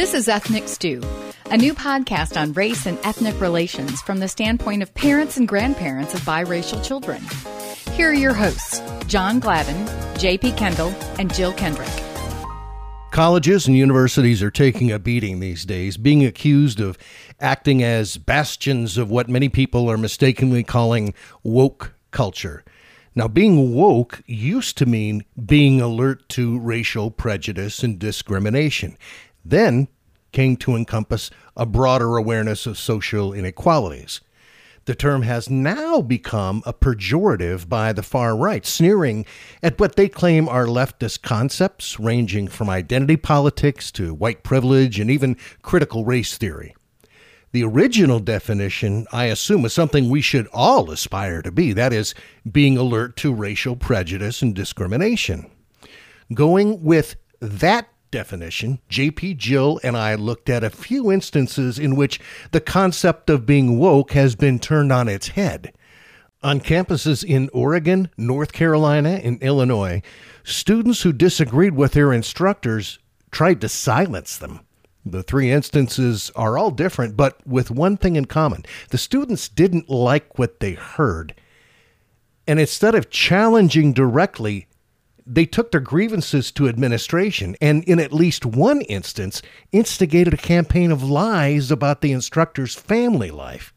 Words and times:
This 0.00 0.14
is 0.14 0.28
Ethnic 0.30 0.66
Stew, 0.66 1.02
a 1.50 1.58
new 1.58 1.74
podcast 1.74 2.40
on 2.40 2.54
race 2.54 2.86
and 2.86 2.98
ethnic 3.04 3.38
relations 3.38 4.00
from 4.00 4.18
the 4.18 4.28
standpoint 4.28 4.82
of 4.82 4.94
parents 4.94 5.36
and 5.36 5.46
grandparents 5.46 6.14
of 6.14 6.20
biracial 6.20 6.82
children. 6.82 7.22
Here 7.94 8.08
are 8.08 8.14
your 8.14 8.32
hosts, 8.32 8.80
John 9.08 9.42
Glavin, 9.42 10.18
J.P. 10.18 10.52
Kendall, 10.52 10.88
and 11.18 11.30
Jill 11.34 11.52
Kendrick. 11.52 11.90
Colleges 13.10 13.66
and 13.66 13.76
universities 13.76 14.42
are 14.42 14.50
taking 14.50 14.90
a 14.90 14.98
beating 14.98 15.38
these 15.38 15.66
days, 15.66 15.98
being 15.98 16.24
accused 16.24 16.80
of 16.80 16.96
acting 17.38 17.82
as 17.82 18.16
bastions 18.16 18.96
of 18.96 19.10
what 19.10 19.28
many 19.28 19.50
people 19.50 19.90
are 19.90 19.98
mistakenly 19.98 20.64
calling 20.64 21.12
woke 21.42 21.92
culture. 22.10 22.64
Now, 23.14 23.28
being 23.28 23.74
woke 23.74 24.22
used 24.24 24.78
to 24.78 24.86
mean 24.86 25.26
being 25.44 25.80
alert 25.80 26.26
to 26.30 26.58
racial 26.58 27.10
prejudice 27.10 27.82
and 27.82 27.98
discrimination 27.98 28.96
then 29.44 29.88
came 30.32 30.56
to 30.56 30.76
encompass 30.76 31.30
a 31.56 31.66
broader 31.66 32.16
awareness 32.16 32.66
of 32.66 32.78
social 32.78 33.32
inequalities. 33.32 34.20
The 34.86 34.94
term 34.94 35.22
has 35.22 35.50
now 35.50 36.00
become 36.00 36.62
a 36.64 36.72
pejorative 36.72 37.68
by 37.68 37.92
the 37.92 38.02
far 38.02 38.36
right, 38.36 38.64
sneering 38.64 39.26
at 39.62 39.78
what 39.78 39.96
they 39.96 40.08
claim 40.08 40.48
are 40.48 40.66
leftist 40.66 41.22
concepts 41.22 42.00
ranging 42.00 42.48
from 42.48 42.70
identity 42.70 43.16
politics 43.16 43.92
to 43.92 44.14
white 44.14 44.42
privilege 44.42 44.98
and 44.98 45.10
even 45.10 45.36
critical 45.62 46.04
race 46.04 46.38
theory. 46.38 46.74
The 47.52 47.64
original 47.64 48.20
definition, 48.20 49.06
I 49.12 49.26
assume, 49.26 49.64
is 49.64 49.72
something 49.72 50.08
we 50.08 50.22
should 50.22 50.46
all 50.52 50.90
aspire 50.90 51.42
to 51.42 51.52
be 51.52 51.72
that 51.72 51.92
is, 51.92 52.14
being 52.50 52.78
alert 52.78 53.16
to 53.18 53.34
racial 53.34 53.76
prejudice 53.76 54.40
and 54.40 54.54
discrimination. 54.54 55.50
Going 56.32 56.82
with 56.82 57.16
that 57.40 57.89
definition, 58.10 58.80
JP 58.90 59.36
Jill 59.36 59.80
and 59.82 59.96
I 59.96 60.14
looked 60.14 60.48
at 60.48 60.64
a 60.64 60.70
few 60.70 61.10
instances 61.10 61.78
in 61.78 61.96
which 61.96 62.20
the 62.52 62.60
concept 62.60 63.30
of 63.30 63.46
being 63.46 63.78
woke 63.78 64.12
has 64.12 64.34
been 64.34 64.58
turned 64.58 64.92
on 64.92 65.08
its 65.08 65.28
head. 65.28 65.72
On 66.42 66.60
campuses 66.60 67.22
in 67.22 67.50
Oregon, 67.52 68.08
North 68.16 68.52
Carolina, 68.52 69.20
and 69.22 69.42
Illinois, 69.42 70.02
students 70.42 71.02
who 71.02 71.12
disagreed 71.12 71.74
with 71.74 71.92
their 71.92 72.12
instructors 72.12 72.98
tried 73.30 73.60
to 73.60 73.68
silence 73.68 74.38
them. 74.38 74.60
The 75.04 75.22
three 75.22 75.50
instances 75.50 76.30
are 76.36 76.58
all 76.58 76.70
different, 76.70 77.16
but 77.16 77.46
with 77.46 77.70
one 77.70 77.96
thing 77.96 78.16
in 78.16 78.26
common 78.26 78.64
the 78.90 78.98
students 78.98 79.48
didn't 79.48 79.88
like 79.88 80.38
what 80.38 80.60
they 80.60 80.72
heard. 80.72 81.34
And 82.46 82.58
instead 82.58 82.94
of 82.94 83.10
challenging 83.10 83.92
directly, 83.92 84.66
they 85.26 85.46
took 85.46 85.70
their 85.70 85.80
grievances 85.80 86.50
to 86.52 86.68
administration 86.68 87.56
and, 87.60 87.84
in 87.84 88.00
at 88.00 88.12
least 88.12 88.46
one 88.46 88.80
instance, 88.82 89.42
instigated 89.72 90.34
a 90.34 90.38
campaign 90.38 90.90
of 90.90 91.02
lies 91.02 91.70
about 91.70 92.00
the 92.00 92.12
instructor's 92.12 92.74
family 92.74 93.30
life. 93.30 93.72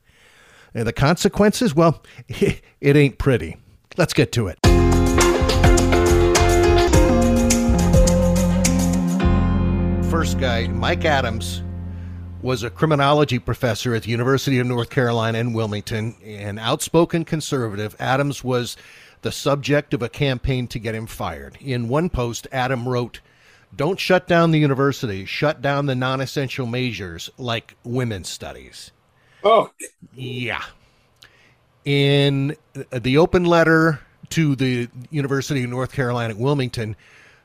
And 0.73 0.88
the 0.88 0.94
consequences? 0.94 1.75
Well, 1.75 2.03
it 2.27 2.95
ain't 2.95 3.17
pretty. 3.17 3.58
Let's 3.97 4.13
get 4.13 4.31
to 4.33 4.47
it. 4.47 4.58
First 10.09 10.39
guy, 10.39 10.67
Mike 10.67 11.05
Adams, 11.05 11.63
was 12.44 12.63
a 12.63 12.69
criminology 12.69 13.39
professor 13.39 13.95
at 13.95 14.03
the 14.03 14.09
University 14.09 14.59
of 14.59 14.67
North 14.67 14.89
Carolina 14.89 15.38
in 15.38 15.53
Wilmington, 15.53 16.16
an 16.23 16.59
outspoken 16.59 17.23
conservative. 17.23 17.95
Adams 18.00 18.44
was 18.44 18.75
the 19.23 19.31
subject 19.31 19.93
of 19.93 20.02
a 20.02 20.09
campaign 20.09 20.67
to 20.67 20.79
get 20.79 20.93
him 20.93 21.07
fired. 21.07 21.57
In 21.59 21.89
one 21.89 22.09
post, 22.09 22.47
Adam 22.52 22.88
wrote, 22.88 23.19
Don't 23.75 24.00
shut 24.00 24.28
down 24.28 24.51
the 24.51 24.59
university, 24.59 25.25
shut 25.25 25.61
down 25.61 25.88
the 25.88 25.95
non 25.95 26.22
essential 26.22 26.67
majors 26.67 27.29
like 27.38 27.75
women's 27.84 28.29
studies. 28.29 28.91
Oh, 29.44 29.72
yeah. 30.13 30.63
In 31.84 32.56
the 32.91 33.17
open 33.17 33.44
letter 33.44 34.00
to 34.29 34.56
the 34.56 34.89
University 35.09 35.63
of 35.63 35.69
North 35.69 35.91
Carolina 35.91 36.34
at 36.34 36.40
Wilmington, 36.40 36.95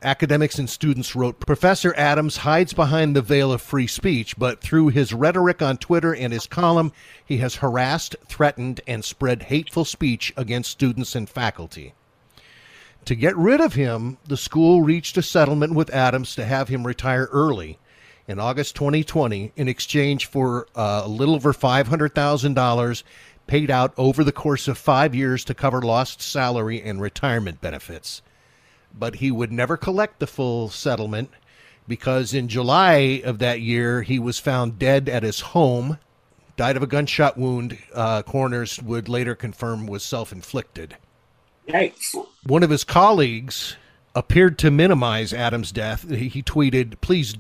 Academics 0.02 0.60
and 0.60 0.70
students 0.70 1.16
wrote 1.16 1.40
Professor 1.40 1.92
Adams 1.96 2.38
hides 2.38 2.72
behind 2.72 3.16
the 3.16 3.22
veil 3.22 3.50
of 3.50 3.60
free 3.60 3.88
speech, 3.88 4.38
but 4.38 4.60
through 4.60 4.88
his 4.88 5.12
rhetoric 5.12 5.60
on 5.60 5.76
Twitter 5.76 6.14
and 6.14 6.32
his 6.32 6.46
column, 6.46 6.92
he 7.24 7.38
has 7.38 7.56
harassed, 7.56 8.14
threatened, 8.28 8.80
and 8.86 9.04
spread 9.04 9.44
hateful 9.44 9.84
speech 9.84 10.32
against 10.36 10.70
students 10.70 11.16
and 11.16 11.28
faculty. 11.28 11.94
To 13.06 13.16
get 13.16 13.36
rid 13.36 13.60
of 13.60 13.74
him, 13.74 14.18
the 14.24 14.36
school 14.36 14.82
reached 14.82 15.16
a 15.16 15.22
settlement 15.22 15.74
with 15.74 15.90
Adams 15.90 16.36
to 16.36 16.44
have 16.44 16.68
him 16.68 16.86
retire 16.86 17.28
early 17.32 17.80
in 18.28 18.38
August 18.38 18.76
2020 18.76 19.50
in 19.56 19.66
exchange 19.66 20.26
for 20.26 20.68
uh, 20.76 21.02
a 21.04 21.08
little 21.08 21.34
over 21.34 21.52
$500,000 21.52 23.02
paid 23.48 23.70
out 23.70 23.94
over 23.96 24.22
the 24.22 24.30
course 24.30 24.68
of 24.68 24.78
five 24.78 25.12
years 25.12 25.44
to 25.46 25.54
cover 25.54 25.82
lost 25.82 26.22
salary 26.22 26.80
and 26.80 27.00
retirement 27.00 27.60
benefits 27.60 28.22
but 28.96 29.16
he 29.16 29.30
would 29.30 29.52
never 29.52 29.76
collect 29.76 30.18
the 30.18 30.26
full 30.26 30.68
settlement 30.68 31.30
because 31.86 32.34
in 32.34 32.48
July 32.48 33.22
of 33.24 33.38
that 33.38 33.60
year, 33.60 34.02
he 34.02 34.18
was 34.18 34.38
found 34.38 34.78
dead 34.78 35.08
at 35.08 35.22
his 35.22 35.40
home, 35.40 35.98
died 36.56 36.76
of 36.76 36.82
a 36.82 36.86
gunshot 36.86 37.38
wound. 37.38 37.78
Uh, 37.94 38.22
coroners 38.22 38.80
would 38.82 39.08
later 39.08 39.34
confirm 39.34 39.86
was 39.86 40.02
self 40.02 40.30
inflicted. 40.30 40.96
Yikes. 41.68 42.14
One 42.44 42.62
of 42.62 42.70
his 42.70 42.84
colleagues 42.84 43.76
appeared 44.18 44.58
to 44.58 44.68
minimize 44.68 45.32
Adams' 45.32 45.70
death. 45.70 46.10
He 46.10 46.42
tweeted, 46.42 47.00
Please 47.00 47.36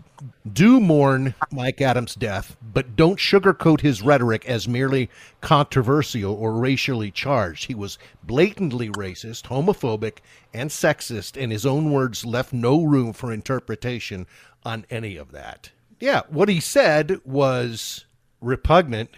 do 0.50 0.78
mourn 0.78 1.34
Mike 1.50 1.80
Adams' 1.80 2.14
death, 2.14 2.56
but 2.62 2.94
don't 2.94 3.18
sugarcoat 3.18 3.80
his 3.80 4.00
rhetoric 4.00 4.48
as 4.48 4.68
merely 4.68 5.10
controversial 5.40 6.32
or 6.32 6.52
racially 6.52 7.10
charged. 7.10 7.64
He 7.66 7.74
was 7.74 7.98
blatantly 8.22 8.90
racist, 8.90 9.48
homophobic, 9.48 10.18
and 10.54 10.70
sexist, 10.70 11.40
and 11.40 11.50
his 11.50 11.66
own 11.66 11.90
words 11.90 12.24
left 12.24 12.52
no 12.52 12.84
room 12.84 13.12
for 13.12 13.32
interpretation 13.32 14.28
on 14.64 14.86
any 14.88 15.16
of 15.16 15.32
that. 15.32 15.72
Yeah, 15.98 16.22
what 16.28 16.48
he 16.48 16.60
said 16.60 17.20
was 17.24 18.06
repugnant. 18.40 19.10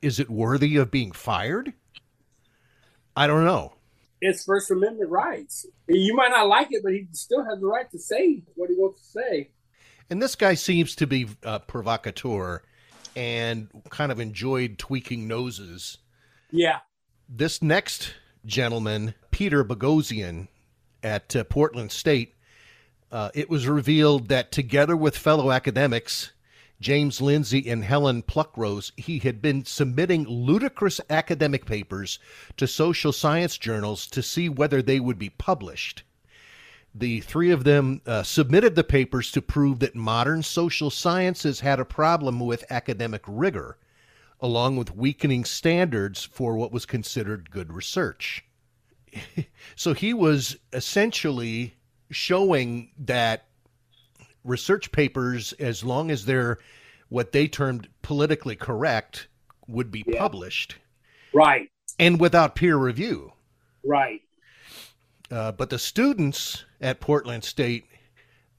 Is 0.00 0.20
it 0.20 0.30
worthy 0.30 0.76
of 0.76 0.92
being 0.92 1.10
fired? 1.10 1.72
I 3.16 3.26
don't 3.26 3.44
know 3.44 3.74
it's 4.20 4.44
First 4.44 4.70
Amendment 4.70 5.10
rights. 5.10 5.66
You 5.88 6.14
might 6.14 6.30
not 6.30 6.48
like 6.48 6.68
it, 6.70 6.82
but 6.82 6.92
he 6.92 7.06
still 7.12 7.44
has 7.44 7.60
the 7.60 7.66
right 7.66 7.90
to 7.90 7.98
say 7.98 8.42
what 8.54 8.70
he 8.70 8.76
wants 8.76 9.00
to 9.02 9.08
say. 9.20 9.50
And 10.08 10.20
this 10.20 10.34
guy 10.34 10.54
seems 10.54 10.94
to 10.96 11.06
be 11.06 11.28
a 11.42 11.60
provocateur 11.60 12.62
and 13.16 13.68
kind 13.88 14.12
of 14.12 14.20
enjoyed 14.20 14.78
tweaking 14.78 15.26
noses. 15.26 15.98
Yeah. 16.50 16.80
This 17.28 17.62
next 17.62 18.14
gentleman, 18.44 19.14
Peter 19.30 19.64
Boghossian 19.64 20.48
at 21.02 21.34
uh, 21.34 21.44
Portland 21.44 21.92
State, 21.92 22.34
uh, 23.12 23.30
it 23.34 23.48
was 23.48 23.66
revealed 23.66 24.28
that 24.28 24.52
together 24.52 24.96
with 24.96 25.16
fellow 25.16 25.50
academics, 25.50 26.32
James 26.80 27.20
Lindsay 27.20 27.68
and 27.68 27.84
Helen 27.84 28.22
Pluckrose, 28.22 28.92
he 28.96 29.18
had 29.18 29.42
been 29.42 29.64
submitting 29.66 30.26
ludicrous 30.26 31.00
academic 31.10 31.66
papers 31.66 32.18
to 32.56 32.66
social 32.66 33.12
science 33.12 33.58
journals 33.58 34.06
to 34.06 34.22
see 34.22 34.48
whether 34.48 34.80
they 34.80 34.98
would 34.98 35.18
be 35.18 35.28
published. 35.28 36.04
The 36.94 37.20
three 37.20 37.50
of 37.50 37.64
them 37.64 38.00
uh, 38.06 38.22
submitted 38.22 38.74
the 38.74 38.82
papers 38.82 39.30
to 39.32 39.42
prove 39.42 39.78
that 39.80 39.94
modern 39.94 40.42
social 40.42 40.90
sciences 40.90 41.60
had 41.60 41.78
a 41.78 41.84
problem 41.84 42.40
with 42.40 42.64
academic 42.70 43.22
rigor, 43.26 43.76
along 44.40 44.76
with 44.76 44.96
weakening 44.96 45.44
standards 45.44 46.24
for 46.24 46.56
what 46.56 46.72
was 46.72 46.86
considered 46.86 47.50
good 47.50 47.72
research. 47.72 48.44
so 49.76 49.92
he 49.92 50.14
was 50.14 50.56
essentially 50.72 51.74
showing 52.10 52.90
that 52.98 53.44
research 54.44 54.92
papers, 54.92 55.52
as 55.54 55.84
long 55.84 56.10
as 56.10 56.24
they're 56.24 56.58
what 57.08 57.32
they 57.32 57.48
termed 57.48 57.88
politically 58.02 58.56
correct, 58.56 59.28
would 59.66 59.90
be 59.90 60.04
yeah. 60.06 60.18
published. 60.18 60.76
Right. 61.32 61.70
And 61.98 62.20
without 62.20 62.54
peer 62.54 62.76
review. 62.76 63.32
Right. 63.84 64.22
Uh, 65.30 65.52
but 65.52 65.70
the 65.70 65.78
students 65.78 66.64
at 66.80 67.00
Portland 67.00 67.44
State 67.44 67.84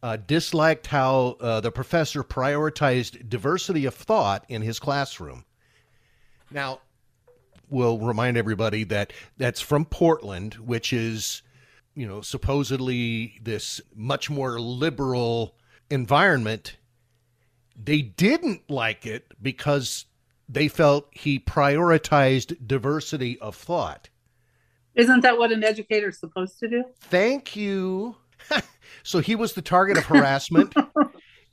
uh, 0.04 0.18
disliked 0.18 0.88
how 0.88 1.38
uh, 1.40 1.60
the 1.60 1.72
professor 1.72 2.24
prioritized 2.24 3.30
diversity 3.30 3.86
of 3.86 3.94
thought 3.94 4.46
in 4.48 4.62
his 4.62 4.80
classroom. 4.80 5.46
Now, 6.50 6.82
we'll 7.70 8.00
remind 8.00 8.38
everybody 8.38 8.84
that 8.86 9.14
that's 9.38 9.62
from 9.62 9.86
Portland, 9.86 10.56
which 10.56 10.92
is, 10.92 11.42
you 11.96 12.08
know, 12.08 12.22
supposedly 12.22 13.40
this 13.42 13.80
much 13.96 14.30
more 14.30 14.60
liberal 14.60 15.56
environment, 15.92 16.78
they 17.76 18.02
didn't 18.02 18.70
like 18.70 19.06
it 19.06 19.32
because 19.42 20.06
they 20.48 20.68
felt 20.68 21.08
he 21.12 21.40
prioritized 21.40 22.68
diversity 22.68 23.40
of 23.40 23.56
thought. 23.56 24.10
Isn't 24.96 25.22
that 25.22 25.38
what 25.38 25.52
an 25.52 25.64
educator 25.64 26.10
is 26.10 26.20
supposed 26.20 26.60
to 26.60 26.68
do? 26.68 26.84
Thank 27.00 27.56
you. 27.56 28.16
so 29.04 29.20
he 29.20 29.36
was 29.36 29.54
the 29.54 29.62
target 29.62 29.98
of 29.98 30.06
harassment 30.06 30.74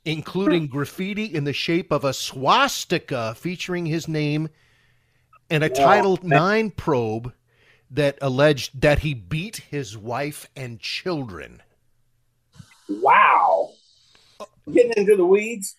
including 0.05 0.67
graffiti 0.67 1.25
in 1.25 1.43
the 1.43 1.53
shape 1.53 1.91
of 1.91 2.03
a 2.03 2.13
swastika 2.13 3.35
featuring 3.35 3.85
his 3.85 4.07
name 4.07 4.49
and 5.49 5.63
a 5.63 5.69
Title 5.69 6.17
IX 6.23 6.73
probe 6.75 7.33
that 7.91 8.17
alleged 8.21 8.81
that 8.81 8.99
he 8.99 9.13
beat 9.13 9.57
his 9.57 9.97
wife 9.97 10.47
and 10.55 10.79
children. 10.79 11.61
Wow. 12.87 13.71
Getting 14.71 14.93
into 14.95 15.15
the 15.15 15.25
weeds. 15.25 15.75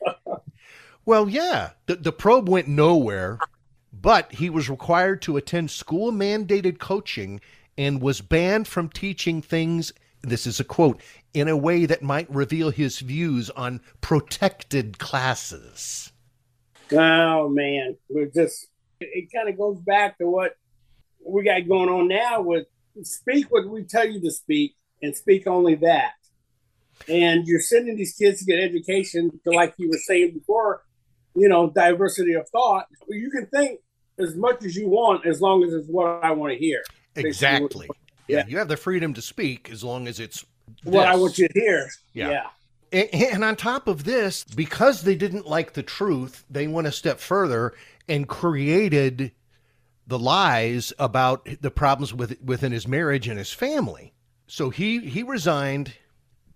well, 1.04 1.28
yeah, 1.28 1.70
the, 1.86 1.96
the 1.96 2.12
probe 2.12 2.48
went 2.48 2.68
nowhere, 2.68 3.38
but 3.92 4.32
he 4.32 4.50
was 4.50 4.68
required 4.68 5.22
to 5.22 5.36
attend 5.36 5.70
school 5.70 6.12
mandated 6.12 6.78
coaching 6.78 7.40
and 7.78 8.02
was 8.02 8.20
banned 8.20 8.68
from 8.68 8.88
teaching 8.88 9.40
things. 9.40 9.92
This 10.22 10.46
is 10.46 10.60
a 10.60 10.64
quote 10.64 11.00
in 11.32 11.48
a 11.48 11.56
way 11.56 11.86
that 11.86 12.02
might 12.02 12.28
reveal 12.34 12.70
his 12.70 12.98
views 12.98 13.50
on 13.50 13.80
protected 14.00 14.98
classes. 14.98 16.12
Oh 16.92 17.48
man, 17.48 17.96
we're 18.08 18.26
just 18.26 18.66
it 19.00 19.30
kind 19.32 19.48
of 19.48 19.56
goes 19.56 19.80
back 19.80 20.18
to 20.18 20.26
what 20.26 20.56
we 21.24 21.44
got 21.44 21.66
going 21.68 21.88
on 21.88 22.08
now 22.08 22.42
with 22.42 22.66
speak 23.02 23.46
what 23.50 23.68
we 23.68 23.84
tell 23.84 24.06
you 24.06 24.20
to 24.20 24.30
speak 24.30 24.74
and 25.02 25.16
speak 25.16 25.46
only 25.46 25.76
that. 25.76 26.12
And 27.08 27.46
you're 27.46 27.60
sending 27.60 27.96
these 27.96 28.14
kids 28.14 28.40
to 28.40 28.44
get 28.44 28.58
education 28.58 29.40
to, 29.44 29.50
like 29.50 29.74
you 29.78 29.88
were 29.88 29.98
saying 29.98 30.34
before, 30.34 30.82
you 31.34 31.48
know, 31.48 31.70
diversity 31.70 32.34
of 32.34 32.48
thought. 32.50 32.86
You 33.08 33.30
can 33.30 33.46
think 33.46 33.80
as 34.18 34.36
much 34.36 34.64
as 34.64 34.76
you 34.76 34.88
want 34.88 35.26
as 35.26 35.40
long 35.40 35.64
as 35.64 35.72
it's 35.72 35.88
what 35.88 36.22
I 36.22 36.30
want 36.32 36.52
to 36.52 36.58
hear. 36.58 36.82
Exactly. 37.16 37.88
Yeah. 38.28 38.38
yeah. 38.38 38.46
you 38.46 38.58
have 38.58 38.68
the 38.68 38.76
freedom 38.76 39.14
to 39.14 39.22
speak 39.22 39.70
as 39.70 39.82
long 39.82 40.06
as 40.06 40.20
it's 40.20 40.44
this. 40.84 40.92
what 40.94 41.08
I 41.08 41.16
want 41.16 41.38
you 41.38 41.48
to 41.48 41.60
hear. 41.60 41.90
Yeah. 42.12 42.30
yeah. 42.30 42.46
And 42.92 43.44
on 43.44 43.54
top 43.54 43.86
of 43.86 44.04
this, 44.04 44.42
because 44.42 45.02
they 45.02 45.14
didn't 45.14 45.46
like 45.46 45.74
the 45.74 45.82
truth, 45.82 46.44
they 46.50 46.66
went 46.66 46.88
a 46.88 46.92
step 46.92 47.20
further 47.20 47.72
and 48.08 48.26
created 48.26 49.30
the 50.08 50.18
lies 50.18 50.92
about 50.98 51.48
the 51.60 51.70
problems 51.70 52.12
with 52.12 52.36
within 52.42 52.72
his 52.72 52.88
marriage 52.88 53.28
and 53.28 53.38
his 53.38 53.52
family. 53.52 54.12
So 54.48 54.70
he 54.70 55.00
he 55.00 55.22
resigned. 55.22 55.94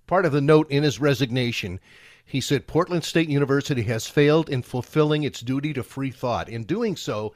Part 0.06 0.26
of 0.26 0.32
the 0.32 0.40
note 0.40 0.70
in 0.70 0.82
his 0.82 1.00
resignation, 1.00 1.80
he 2.24 2.40
said 2.40 2.66
Portland 2.66 3.04
State 3.04 3.28
University 3.28 3.82
has 3.82 4.06
failed 4.06 4.48
in 4.50 4.62
fulfilling 4.62 5.22
its 5.22 5.40
duty 5.40 5.72
to 5.72 5.82
free 5.82 6.10
thought. 6.10 6.48
In 6.48 6.64
doing 6.64 6.96
so, 6.96 7.34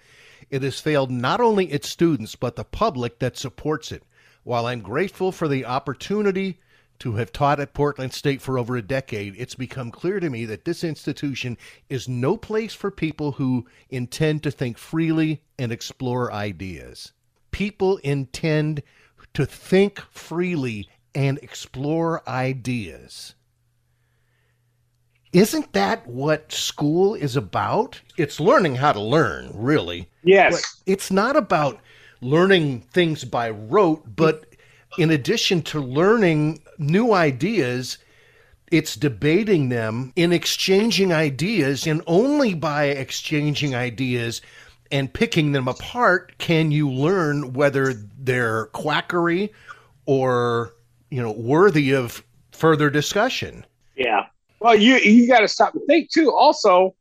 it 0.50 0.62
has 0.62 0.80
failed 0.80 1.10
not 1.10 1.40
only 1.40 1.66
its 1.66 1.88
students 1.88 2.34
but 2.36 2.56
the 2.56 2.64
public 2.64 3.18
that 3.18 3.36
supports 3.36 3.90
it. 3.92 4.02
While 4.44 4.66
I'm 4.66 4.80
grateful 4.80 5.32
for 5.32 5.48
the 5.48 5.64
opportunity 5.64 6.60
to 6.98 7.14
have 7.14 7.32
taught 7.32 7.60
at 7.60 7.74
Portland 7.74 8.12
State 8.12 8.42
for 8.42 8.58
over 8.58 8.76
a 8.76 8.82
decade, 8.82 9.34
it's 9.38 9.54
become 9.54 9.90
clear 9.90 10.20
to 10.20 10.30
me 10.30 10.44
that 10.46 10.64
this 10.64 10.82
institution 10.82 11.56
is 11.88 12.08
no 12.08 12.36
place 12.36 12.74
for 12.74 12.90
people 12.90 13.32
who 13.32 13.66
intend 13.88 14.42
to 14.42 14.50
think 14.50 14.78
freely 14.78 15.42
and 15.58 15.70
explore 15.70 16.32
ideas. 16.32 17.12
People 17.50 17.98
intend 17.98 18.82
to 19.34 19.46
think 19.46 20.00
freely 20.10 20.88
and 21.18 21.36
explore 21.38 22.22
ideas. 22.28 23.34
Isn't 25.32 25.72
that 25.72 26.06
what 26.06 26.52
school 26.52 27.16
is 27.16 27.34
about? 27.34 28.00
It's 28.16 28.38
learning 28.38 28.76
how 28.76 28.92
to 28.92 29.00
learn, 29.00 29.50
really. 29.52 30.08
Yes. 30.22 30.52
But 30.52 30.92
it's 30.92 31.10
not 31.10 31.34
about 31.34 31.80
learning 32.20 32.82
things 32.92 33.24
by 33.24 33.50
rote, 33.50 34.04
but 34.14 34.44
in 34.96 35.10
addition 35.10 35.62
to 35.62 35.80
learning 35.80 36.62
new 36.78 37.12
ideas, 37.12 37.98
it's 38.70 38.94
debating 38.94 39.70
them 39.70 40.12
in 40.14 40.32
exchanging 40.32 41.12
ideas, 41.12 41.84
and 41.84 42.00
only 42.06 42.54
by 42.54 42.84
exchanging 42.84 43.74
ideas 43.74 44.40
and 44.92 45.12
picking 45.12 45.50
them 45.50 45.66
apart 45.66 46.38
can 46.38 46.70
you 46.70 46.88
learn 46.88 47.54
whether 47.54 47.92
they're 47.92 48.66
quackery 48.66 49.52
or 50.06 50.74
you 51.10 51.22
know 51.22 51.32
worthy 51.32 51.92
of 51.92 52.22
further 52.52 52.90
discussion. 52.90 53.64
Yeah. 53.96 54.26
Well, 54.60 54.74
you 54.74 54.96
you 54.96 55.28
got 55.28 55.40
to 55.40 55.48
stop 55.48 55.74
and 55.74 55.84
think 55.86 56.10
too. 56.10 56.32
Also, 56.32 56.94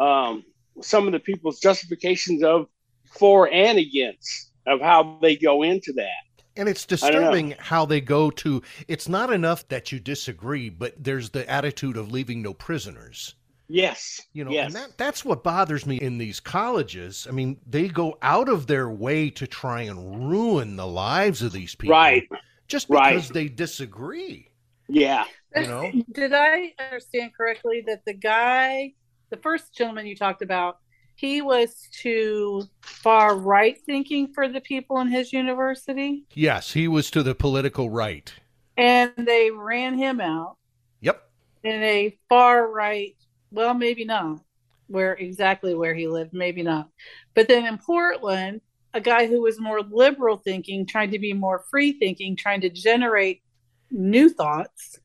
um, 0.00 0.44
some 0.80 1.06
of 1.06 1.12
the 1.12 1.20
people's 1.20 1.60
justifications 1.60 2.42
of 2.42 2.66
for 3.04 3.50
and 3.52 3.78
against 3.78 4.52
of 4.66 4.80
how 4.80 5.18
they 5.22 5.36
go 5.36 5.62
into 5.62 5.92
that. 5.94 6.24
And 6.56 6.68
it's 6.68 6.84
disturbing 6.84 7.54
how 7.58 7.86
they 7.86 8.00
go 8.00 8.30
to 8.30 8.62
it's 8.88 9.08
not 9.08 9.32
enough 9.32 9.66
that 9.68 9.92
you 9.92 10.00
disagree, 10.00 10.68
but 10.68 10.92
there's 11.02 11.30
the 11.30 11.48
attitude 11.48 11.96
of 11.96 12.10
leaving 12.10 12.42
no 12.42 12.52
prisoners. 12.52 13.34
Yes. 13.68 14.20
You 14.32 14.44
know, 14.44 14.50
yes. 14.50 14.66
and 14.66 14.74
that, 14.76 14.98
that's 14.98 15.24
what 15.24 15.44
bothers 15.44 15.86
me 15.86 15.96
in 15.96 16.18
these 16.18 16.40
colleges. 16.40 17.26
I 17.28 17.32
mean, 17.32 17.58
they 17.66 17.88
go 17.88 18.18
out 18.22 18.48
of 18.48 18.66
their 18.66 18.88
way 18.88 19.30
to 19.30 19.46
try 19.46 19.82
and 19.82 20.30
ruin 20.30 20.76
the 20.76 20.86
lives 20.86 21.42
of 21.42 21.52
these 21.52 21.74
people. 21.74 21.94
Right. 21.94 22.26
Just 22.68 22.88
because 22.88 23.00
right. 23.00 23.32
they 23.32 23.48
disagree. 23.48 24.48
Yeah. 24.88 25.24
You 25.56 25.62
know? 25.62 25.92
Did 26.12 26.32
I 26.34 26.72
understand 26.78 27.32
correctly 27.36 27.82
that 27.86 28.04
the 28.04 28.14
guy, 28.14 28.92
the 29.30 29.36
first 29.38 29.74
gentleman 29.74 30.06
you 30.06 30.16
talked 30.16 30.42
about, 30.42 30.78
he 31.16 31.42
was 31.42 31.88
too 31.92 32.64
far 32.80 33.36
right 33.36 33.76
thinking 33.84 34.32
for 34.32 34.48
the 34.48 34.60
people 34.60 35.00
in 35.00 35.08
his 35.08 35.32
university. 35.32 36.24
Yes, 36.32 36.72
he 36.72 36.86
was 36.86 37.10
to 37.10 37.22
the 37.22 37.34
political 37.34 37.90
right. 37.90 38.32
And 38.76 39.12
they 39.16 39.50
ran 39.50 39.98
him 39.98 40.20
out. 40.20 40.56
Yep. 41.00 41.20
In 41.64 41.82
a 41.82 42.16
far 42.28 42.70
right, 42.70 43.16
well, 43.50 43.74
maybe 43.74 44.04
not 44.04 44.40
where 44.88 45.14
exactly 45.14 45.74
where 45.74 45.94
he 45.94 46.08
lived, 46.08 46.32
maybe 46.32 46.62
not. 46.62 46.88
But 47.34 47.48
then 47.48 47.66
in 47.66 47.78
Portland, 47.78 48.60
a 48.94 49.00
guy 49.00 49.26
who 49.26 49.42
was 49.42 49.60
more 49.60 49.82
liberal 49.82 50.38
thinking, 50.38 50.86
trying 50.86 51.10
to 51.10 51.18
be 51.18 51.32
more 51.32 51.64
free 51.70 51.92
thinking, 51.92 52.36
trying 52.36 52.60
to 52.62 52.70
generate 52.70 53.42
new 53.90 54.28
thoughts, 54.28 54.98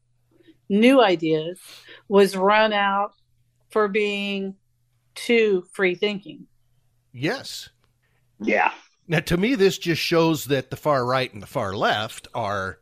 new 0.69 1.01
ideas, 1.01 1.59
was 2.07 2.35
run 2.35 2.73
out 2.73 3.13
for 3.69 3.87
being 3.87 4.55
too 5.15 5.65
free 5.73 5.95
thinking. 5.95 6.47
Yes. 7.11 7.69
Yeah. 8.39 8.71
Now, 9.07 9.19
to 9.19 9.37
me, 9.37 9.55
this 9.55 9.77
just 9.77 10.01
shows 10.01 10.45
that 10.45 10.69
the 10.69 10.77
far 10.77 11.05
right 11.05 11.31
and 11.33 11.43
the 11.43 11.47
far 11.47 11.75
left 11.75 12.27
are 12.33 12.79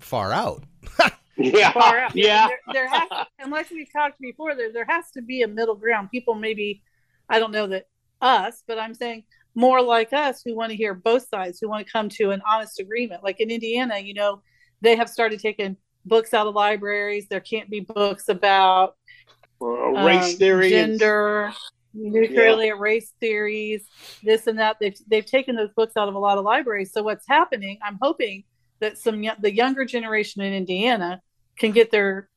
far 0.00 0.32
out. 0.32 0.64
yeah. 1.36 1.72
Far 1.72 1.98
out. 1.98 2.12
Yeah. 2.14 2.48
There, 2.48 2.58
there 2.72 2.88
has, 2.88 3.08
and 3.38 3.50
like 3.50 3.70
we 3.70 3.86
talked 3.86 4.20
before, 4.20 4.54
there, 4.54 4.72
there 4.72 4.86
has 4.88 5.10
to 5.12 5.22
be 5.22 5.42
a 5.42 5.48
middle 5.48 5.76
ground. 5.76 6.10
People 6.10 6.34
maybe, 6.34 6.82
I 7.28 7.38
don't 7.38 7.52
know 7.52 7.68
that 7.68 7.86
us, 8.20 8.62
but 8.66 8.78
I'm 8.78 8.94
saying 8.94 9.24
more 9.54 9.80
like 9.80 10.12
us 10.12 10.42
who 10.44 10.54
want 10.54 10.70
to 10.70 10.76
hear 10.76 10.94
both 10.94 11.28
sides, 11.28 11.58
who 11.60 11.68
want 11.68 11.86
to 11.86 11.92
come 11.92 12.08
to 12.08 12.30
an 12.30 12.42
honest 12.46 12.80
agreement. 12.80 13.22
Like 13.22 13.40
in 13.40 13.50
Indiana, 13.50 13.98
you 13.98 14.14
know, 14.14 14.42
they 14.80 14.96
have 14.96 15.08
started 15.08 15.40
taking 15.40 15.76
books 16.04 16.34
out 16.34 16.46
of 16.46 16.54
libraries. 16.54 17.26
There 17.28 17.40
can't 17.40 17.70
be 17.70 17.80
books 17.80 18.28
about 18.28 18.96
uh, 19.60 19.66
race 19.66 20.32
um, 20.32 20.38
theory, 20.38 20.70
gender, 20.70 21.52
nuclear 21.94 22.74
yeah. 22.74 22.78
race 22.78 23.12
theories, 23.20 23.86
this 24.22 24.46
and 24.46 24.58
that. 24.58 24.76
They've 24.80 24.96
they've 25.06 25.26
taken 25.26 25.56
those 25.56 25.72
books 25.74 25.96
out 25.96 26.08
of 26.08 26.14
a 26.14 26.18
lot 26.18 26.38
of 26.38 26.44
libraries. 26.44 26.92
So 26.92 27.02
what's 27.02 27.26
happening? 27.26 27.78
I'm 27.82 27.98
hoping 28.00 28.44
that 28.80 28.98
some 28.98 29.24
the 29.40 29.54
younger 29.54 29.84
generation 29.84 30.42
in 30.42 30.52
Indiana 30.52 31.20
can 31.56 31.70
get 31.70 31.90
their 31.90 32.28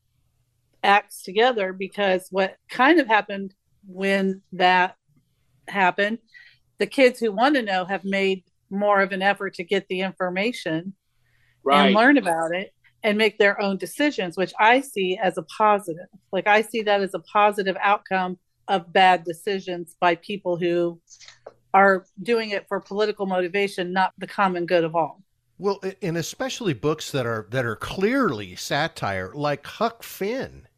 acts 0.82 1.22
together 1.22 1.72
because 1.72 2.28
what 2.30 2.56
kind 2.70 3.00
of 3.00 3.06
happened 3.06 3.54
when 3.86 4.42
that 4.52 4.96
happened, 5.66 6.18
the 6.78 6.86
kids 6.86 7.20
who 7.20 7.32
want 7.32 7.54
to 7.56 7.62
know 7.62 7.84
have 7.84 8.04
made 8.04 8.44
more 8.70 9.00
of 9.00 9.12
an 9.12 9.22
effort 9.22 9.54
to 9.54 9.64
get 9.64 9.86
the 9.88 10.00
information 10.00 10.94
right. 11.64 11.86
and 11.86 11.94
learn 11.94 12.18
about 12.18 12.54
it 12.54 12.72
and 13.02 13.16
make 13.16 13.38
their 13.38 13.60
own 13.60 13.76
decisions, 13.76 14.36
which 14.36 14.52
I 14.58 14.80
see 14.80 15.18
as 15.22 15.38
a 15.38 15.42
positive. 15.42 16.06
Like 16.32 16.46
I 16.46 16.62
see 16.62 16.82
that 16.82 17.00
as 17.00 17.14
a 17.14 17.20
positive 17.20 17.76
outcome 17.82 18.38
of 18.66 18.92
bad 18.92 19.24
decisions 19.24 19.96
by 20.00 20.16
people 20.16 20.56
who 20.56 21.00
are 21.74 22.04
doing 22.22 22.50
it 22.50 22.66
for 22.68 22.80
political 22.80 23.26
motivation, 23.26 23.92
not 23.92 24.12
the 24.18 24.26
common 24.26 24.66
good 24.66 24.84
of 24.84 24.94
all. 24.94 25.22
Well, 25.58 25.80
and 26.02 26.16
especially 26.16 26.72
books 26.72 27.10
that 27.10 27.26
are 27.26 27.48
that 27.50 27.64
are 27.64 27.74
clearly 27.74 28.54
satire, 28.54 29.32
like 29.34 29.66
Huck 29.66 30.04
Finn. 30.04 30.68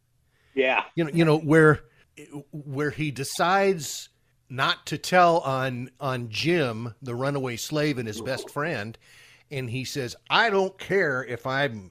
Yeah, 0.55 0.85
you 0.95 1.05
know, 1.05 1.11
you 1.13 1.25
know 1.25 1.39
where 1.39 1.81
where 2.51 2.91
he 2.91 3.11
decides 3.11 4.09
not 4.51 4.85
to 4.87 4.99
tell 4.99 5.39
on 5.39 5.91
on 6.01 6.29
Jim, 6.29 6.95
the 7.01 7.15
runaway 7.15 7.57
slave, 7.57 7.97
and 7.97 8.07
his 8.07 8.21
best 8.21 8.51
friend, 8.51 8.99
and 9.51 9.71
he 9.71 9.85
says, 9.85 10.17
"I 10.29 10.51
don't 10.51 10.79
care 10.79 11.25
if 11.25 11.47
I'm 11.47 11.91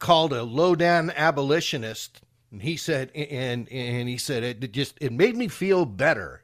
called 0.00 0.32
a 0.32 0.42
low 0.42 0.74
down 0.74 1.10
abolitionist. 1.10 2.20
And 2.50 2.62
he 2.62 2.76
said, 2.76 3.10
and 3.14 3.70
and 3.70 4.08
he 4.08 4.18
said 4.18 4.42
it 4.42 4.72
just 4.72 4.96
it 5.00 5.12
made 5.12 5.36
me 5.36 5.48
feel 5.48 5.84
better. 5.84 6.42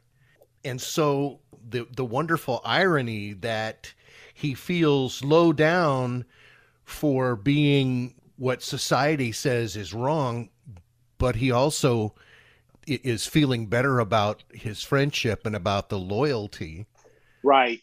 And 0.63 0.81
so 0.81 1.39
the 1.69 1.87
the 1.95 2.05
wonderful 2.05 2.61
irony 2.63 3.33
that 3.33 3.93
he 4.33 4.53
feels 4.53 5.23
low 5.23 5.53
down 5.53 6.25
for 6.83 7.35
being 7.35 8.15
what 8.37 8.61
society 8.61 9.31
says 9.31 9.75
is 9.75 9.93
wrong, 9.93 10.49
but 11.17 11.35
he 11.37 11.51
also 11.51 12.13
is 12.87 13.25
feeling 13.25 13.67
better 13.67 13.99
about 13.99 14.43
his 14.53 14.83
friendship 14.83 15.45
and 15.45 15.55
about 15.55 15.89
the 15.89 15.99
loyalty. 15.99 16.85
Right. 17.43 17.81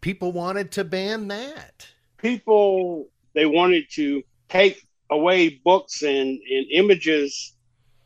People 0.00 0.32
wanted 0.32 0.72
to 0.72 0.84
ban 0.84 1.28
that. 1.28 1.86
People 2.18 3.08
they 3.34 3.46
wanted 3.46 3.84
to 3.92 4.22
take 4.48 4.86
away 5.10 5.60
books 5.64 6.02
and, 6.02 6.28
and 6.28 6.66
images 6.70 7.54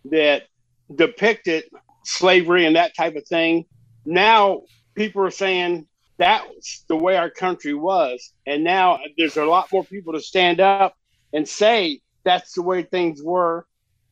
that 0.07 0.49
depicted 0.95 1.65
slavery 2.05 2.67
and 2.67 2.77
that 2.77 2.97
type 2.97 3.17
of 3.17 3.27
thing. 3.27 3.65
Now 4.05 4.63
people 4.95 5.23
are 5.23 5.31
saying 5.31 5.87
that's 6.19 6.85
the 6.89 6.97
way 6.97 7.17
our 7.17 7.31
country 7.31 7.75
was. 7.75 8.33
And 8.47 8.63
now 8.63 8.99
there's 9.17 9.37
a 9.37 9.45
lot 9.45 9.73
more 9.73 9.85
people 9.85 10.13
to 10.13 10.21
stand 10.21 10.61
up 10.61 10.95
and 11.33 11.49
say 11.49 12.01
that's 12.25 12.53
the 12.53 12.63
way 12.63 12.83
things 12.83 13.23
were. 13.23 13.67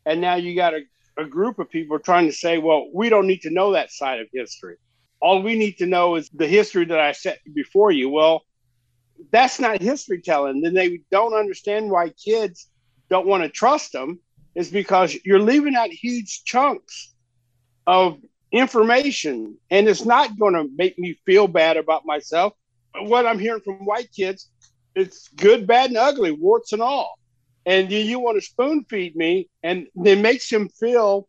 And 0.06 0.20
now 0.20 0.36
you 0.36 0.54
got 0.54 0.74
a, 0.74 0.80
a 1.18 1.24
group 1.24 1.58
of 1.58 1.68
people 1.68 1.98
trying 1.98 2.26
to 2.26 2.32
say, 2.32 2.58
well, 2.58 2.88
we 2.94 3.08
don't 3.08 3.26
need 3.26 3.42
to 3.42 3.50
know 3.50 3.72
that 3.72 3.90
side 3.90 4.20
of 4.20 4.28
history. 4.32 4.76
All 5.20 5.42
we 5.42 5.58
need 5.58 5.78
to 5.78 5.86
know 5.86 6.14
is 6.14 6.30
the 6.30 6.46
history 6.46 6.84
that 6.84 7.00
I 7.00 7.12
set 7.12 7.40
before 7.52 7.90
you. 7.90 8.08
Well, 8.08 8.42
that's 9.32 9.58
not 9.58 9.82
history 9.82 10.22
telling. 10.22 10.60
Then 10.60 10.74
they 10.74 11.00
don't 11.10 11.34
understand 11.34 11.90
why 11.90 12.10
kids 12.10 12.68
don't 13.10 13.26
want 13.26 13.42
to 13.42 13.48
trust 13.48 13.92
them 13.92 14.20
is 14.54 14.70
because 14.70 15.16
you're 15.24 15.40
leaving 15.40 15.74
out 15.74 15.90
huge 15.90 16.44
chunks 16.44 17.14
of 17.86 18.18
information 18.52 19.56
and 19.70 19.88
it's 19.88 20.04
not 20.04 20.38
going 20.38 20.54
to 20.54 20.68
make 20.76 20.98
me 20.98 21.18
feel 21.26 21.46
bad 21.46 21.76
about 21.76 22.06
myself 22.06 22.54
what 23.00 23.26
i'm 23.26 23.38
hearing 23.38 23.60
from 23.60 23.84
white 23.84 24.08
kids 24.16 24.48
it's 24.94 25.28
good 25.28 25.66
bad 25.66 25.90
and 25.90 25.98
ugly 25.98 26.30
warts 26.30 26.72
and 26.72 26.80
all 26.80 27.17
and 27.68 27.92
you, 27.92 27.98
you 27.98 28.18
want 28.18 28.36
to 28.36 28.40
spoon 28.40 28.84
feed 28.88 29.14
me 29.14 29.48
and 29.62 29.86
it 30.04 30.18
makes 30.18 30.50
him 30.50 30.68
feel 30.68 31.28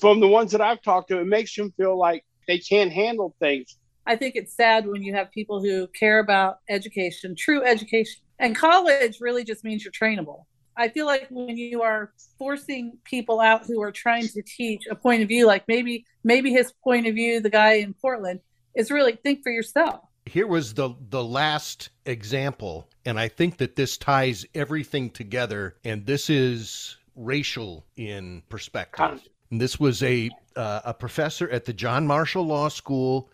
from 0.00 0.20
the 0.20 0.28
ones 0.28 0.52
that 0.52 0.60
i've 0.60 0.80
talked 0.82 1.08
to 1.08 1.18
it 1.18 1.26
makes 1.26 1.56
him 1.56 1.72
feel 1.76 1.98
like 1.98 2.24
they 2.48 2.58
can't 2.58 2.92
handle 2.92 3.34
things 3.40 3.76
i 4.06 4.16
think 4.16 4.36
it's 4.36 4.54
sad 4.54 4.86
when 4.86 5.02
you 5.02 5.12
have 5.14 5.30
people 5.32 5.60
who 5.60 5.86
care 5.88 6.20
about 6.20 6.58
education 6.68 7.34
true 7.36 7.62
education 7.64 8.22
and 8.38 8.56
college 8.56 9.18
really 9.20 9.44
just 9.44 9.64
means 9.64 9.84
you're 9.84 9.92
trainable 9.92 10.44
I 10.76 10.88
feel 10.88 11.06
like 11.06 11.28
when 11.30 11.56
you 11.56 11.82
are 11.82 12.12
forcing 12.38 12.98
people 13.04 13.40
out 13.40 13.64
who 13.64 13.80
are 13.82 13.92
trying 13.92 14.26
to 14.28 14.42
teach 14.42 14.86
a 14.90 14.96
point 14.96 15.22
of 15.22 15.28
view, 15.28 15.46
like 15.46 15.64
maybe 15.68 16.04
maybe 16.24 16.50
his 16.50 16.72
point 16.82 17.06
of 17.06 17.14
view, 17.14 17.40
the 17.40 17.50
guy 17.50 17.74
in 17.74 17.94
Portland, 17.94 18.40
is 18.74 18.90
really 18.90 19.16
think 19.22 19.44
for 19.44 19.52
yourself. 19.52 20.00
Here 20.26 20.46
was 20.46 20.74
the 20.74 20.94
the 21.10 21.22
last 21.22 21.90
example, 22.06 22.88
and 23.04 23.20
I 23.20 23.28
think 23.28 23.58
that 23.58 23.76
this 23.76 23.96
ties 23.96 24.46
everything 24.54 25.10
together. 25.10 25.76
And 25.84 26.06
this 26.06 26.30
is 26.30 26.96
racial 27.14 27.84
in 27.96 28.42
perspective. 28.48 29.20
And 29.50 29.60
this 29.60 29.78
was 29.78 30.02
a 30.02 30.30
uh, 30.56 30.80
a 30.84 30.94
professor 30.94 31.48
at 31.50 31.64
the 31.64 31.72
John 31.72 32.06
Marshall 32.06 32.46
Law 32.46 32.68
School 32.68 33.30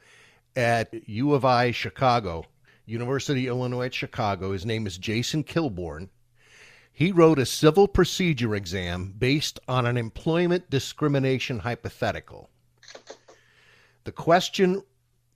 at 0.57 0.93
U 1.09 1.35
of 1.35 1.45
I 1.45 1.71
Chicago, 1.71 2.45
University 2.87 3.47
of 3.47 3.57
Illinois 3.57 3.87
at 3.87 3.95
Chicago. 3.95 4.53
His 4.53 4.67
name 4.67 4.87
is 4.87 4.99
Jason 4.99 5.45
Kilborn 5.45 6.09
he 7.01 7.13
wrote 7.13 7.39
a 7.39 7.47
civil 7.47 7.89
procedure 7.89 8.55
exam 8.55 9.15
based 9.17 9.59
on 9.67 9.87
an 9.87 9.97
employment 9.97 10.69
discrimination 10.69 11.61
hypothetical. 11.61 12.51
The 14.05 14.13
question 14.13 14.83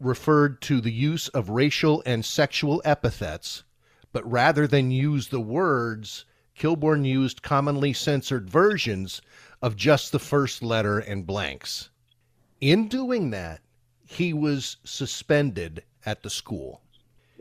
referred 0.04 0.60
to 0.62 0.80
the 0.80 0.92
use 0.92 1.28
of 1.28 1.48
racial 1.48 2.02
and 2.04 2.24
sexual 2.24 2.82
epithets, 2.84 3.64
but 4.12 4.30
rather 4.30 4.66
than 4.66 4.90
use 4.90 5.28
the 5.28 5.40
words, 5.40 6.24
Kilborn 6.58 7.04
used 7.04 7.42
commonly 7.42 7.92
censored 7.92 8.48
versions 8.48 9.20
of 9.60 9.76
just 9.76 10.12
the 10.12 10.18
first 10.18 10.62
letter 10.62 10.98
and 10.98 11.26
blanks. 11.26 11.90
In 12.60 12.88
doing 12.88 13.30
that, 13.30 13.60
he 14.06 14.32
was 14.32 14.76
suspended 14.84 15.82
at 16.06 16.22
the 16.22 16.30
school. 16.30 16.82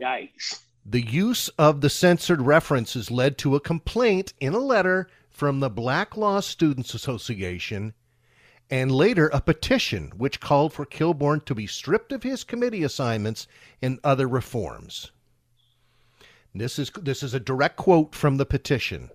Yikes. 0.00 0.62
The 0.84 1.02
use 1.02 1.48
of 1.50 1.80
the 1.80 1.90
censored 1.90 2.42
references 2.42 3.10
led 3.10 3.38
to 3.38 3.54
a 3.54 3.60
complaint 3.60 4.34
in 4.40 4.52
a 4.54 4.58
letter 4.58 5.08
from 5.30 5.60
the 5.60 5.70
Black 5.70 6.16
Law 6.16 6.40
Students 6.40 6.94
Association 6.94 7.94
and 8.70 8.90
later 8.90 9.28
a 9.28 9.40
petition 9.40 10.12
which 10.16 10.40
called 10.40 10.72
for 10.72 10.86
Kilborn 10.86 11.44
to 11.44 11.54
be 11.54 11.66
stripped 11.66 12.12
of 12.12 12.22
his 12.22 12.44
committee 12.44 12.82
assignments 12.82 13.46
and 13.82 13.98
other 14.02 14.26
reforms. 14.26 15.12
This 16.54 16.78
is 16.78 16.90
this 16.90 17.22
is 17.22 17.34
a 17.34 17.40
direct 17.40 17.76
quote 17.76 18.14
from 18.14 18.36
the 18.36 18.46
petition. 18.46 19.10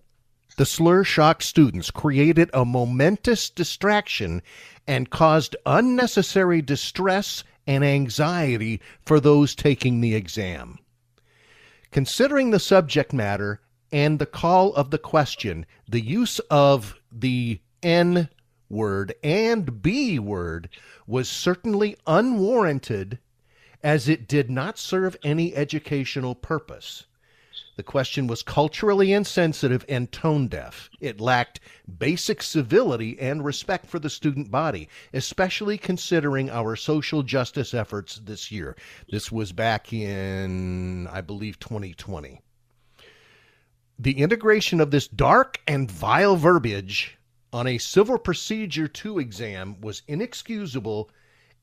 The 0.58 0.66
slur 0.66 1.06
shocked 1.06 1.44
students, 1.44 1.90
created 1.90 2.50
a 2.54 2.66
momentous 2.66 3.50
distraction, 3.50 4.42
and 4.86 5.10
caused 5.10 5.56
unnecessary 5.66 6.62
distress 6.62 7.46
and 7.66 7.84
anxiety 7.84 8.82
for 9.06 9.20
those 9.20 9.56
taking 9.56 10.02
the 10.02 10.16
exam. 10.16 10.80
Considering 11.92 12.52
the 12.52 12.60
subject 12.60 13.14
matter 13.14 13.62
and 13.92 14.20
the 14.20 14.26
call 14.26 14.74
of 14.74 14.92
the 14.92 14.98
question, 14.98 15.66
the 15.88 16.02
use 16.02 16.40
of 16.50 16.96
the 17.12 17.62
N 17.82 18.28
word 18.70 19.14
and 19.24 19.82
B 19.82 20.20
word 20.20 20.70
was 21.08 21.28
certainly 21.28 21.98
unwarranted 22.06 23.20
as 23.84 24.08
it 24.08 24.28
did 24.28 24.50
not 24.50 24.78
serve 24.78 25.18
any 25.24 25.56
educational 25.56 26.36
purpose. 26.36 27.06
The 27.78 27.84
question 27.84 28.28
was 28.28 28.44
culturally 28.44 29.14
insensitive 29.14 29.86
and 29.88 30.12
tone 30.12 30.50
deaf. 30.50 30.90
It 31.00 31.22
lacked 31.22 31.62
basic 31.98 32.44
civility 32.44 33.18
and 33.18 33.46
respect 33.46 33.86
for 33.86 34.00
the 34.00 34.10
student 34.10 34.52
body, 34.52 34.90
especially 35.14 35.78
considering 35.78 36.50
our 36.50 36.76
social 36.76 37.24
justice 37.24 37.74
efforts 37.74 38.18
this 38.18 38.52
year. 38.52 38.76
This 39.10 39.32
was 39.32 39.54
back 39.54 39.94
in, 39.94 41.08
I 41.08 41.22
believe, 41.22 41.58
2020. 41.60 42.42
The 43.98 44.18
integration 44.18 44.82
of 44.82 44.92
this 44.92 45.08
dark 45.08 45.62
and 45.66 45.90
vile 45.90 46.36
verbiage 46.36 47.18
on 47.52 47.68
a 47.68 47.78
Civil 47.78 48.18
Procedure 48.18 48.88
2 48.88 49.20
exam 49.20 49.80
was 49.82 50.04
inexcusable 50.08 51.10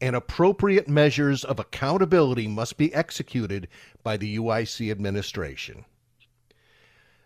and 0.00 0.14
appropriate 0.14 0.88
measures 0.88 1.44
of 1.44 1.58
accountability 1.58 2.46
must 2.46 2.76
be 2.76 2.92
executed 2.92 3.68
by 4.02 4.16
the 4.16 4.36
UIC 4.36 4.90
administration. 4.90 5.84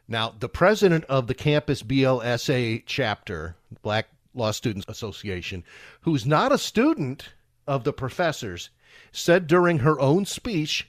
Now, 0.06 0.34
the 0.38 0.48
president 0.48 1.04
of 1.04 1.26
the 1.26 1.34
campus 1.34 1.82
BLSA 1.82 2.82
chapter, 2.86 3.56
Black 3.82 4.08
Law 4.34 4.50
Students 4.50 4.86
Association, 4.88 5.64
who's 6.02 6.26
not 6.26 6.52
a 6.52 6.58
student 6.58 7.30
of 7.66 7.84
the 7.84 7.92
professors, 7.92 8.70
said 9.12 9.46
during 9.46 9.78
her 9.78 9.98
own 10.00 10.26
speech, 10.26 10.88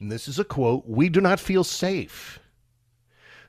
and 0.00 0.10
this 0.10 0.28
is 0.28 0.38
a 0.38 0.44
quote, 0.44 0.86
we 0.86 1.08
do 1.08 1.20
not 1.20 1.40
feel 1.40 1.64
safe. 1.64 2.38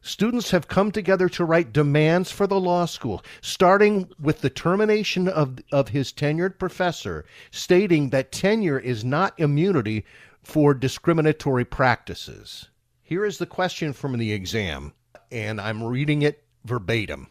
Students 0.01 0.51
have 0.51 0.67
come 0.67 0.91
together 0.91 1.27
to 1.29 1.45
write 1.45 1.73
demands 1.73 2.31
for 2.31 2.47
the 2.47 2.59
law 2.59 2.85
school, 2.85 3.23
starting 3.41 4.09
with 4.19 4.41
the 4.41 4.49
termination 4.49 5.27
of, 5.27 5.59
of 5.71 5.89
his 5.89 6.13
tenured 6.13 6.59
professor, 6.59 7.25
stating 7.51 8.09
that 8.09 8.31
tenure 8.31 8.79
is 8.79 9.03
not 9.03 9.39
immunity 9.39 10.05
for 10.43 10.73
discriminatory 10.73 11.65
practices. 11.65 12.69
Here 13.01 13.25
is 13.25 13.37
the 13.37 13.45
question 13.45 13.93
from 13.93 14.17
the 14.17 14.31
exam, 14.31 14.93
and 15.31 15.59
I'm 15.59 15.83
reading 15.83 16.21
it 16.21 16.43
verbatim. 16.63 17.27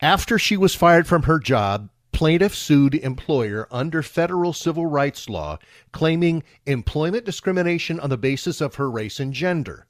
After 0.00 0.38
she 0.38 0.56
was 0.56 0.74
fired 0.74 1.06
from 1.06 1.24
her 1.24 1.38
job, 1.38 1.88
plaintiff 2.12 2.54
sued 2.54 2.94
employer 2.94 3.66
under 3.70 4.02
federal 4.02 4.52
civil 4.52 4.86
rights 4.86 5.28
law, 5.28 5.58
claiming 5.92 6.42
employment 6.66 7.24
discrimination 7.24 7.98
on 7.98 8.10
the 8.10 8.18
basis 8.18 8.60
of 8.60 8.74
her 8.76 8.90
race 8.90 9.18
and 9.18 9.32
gender. 9.32 9.86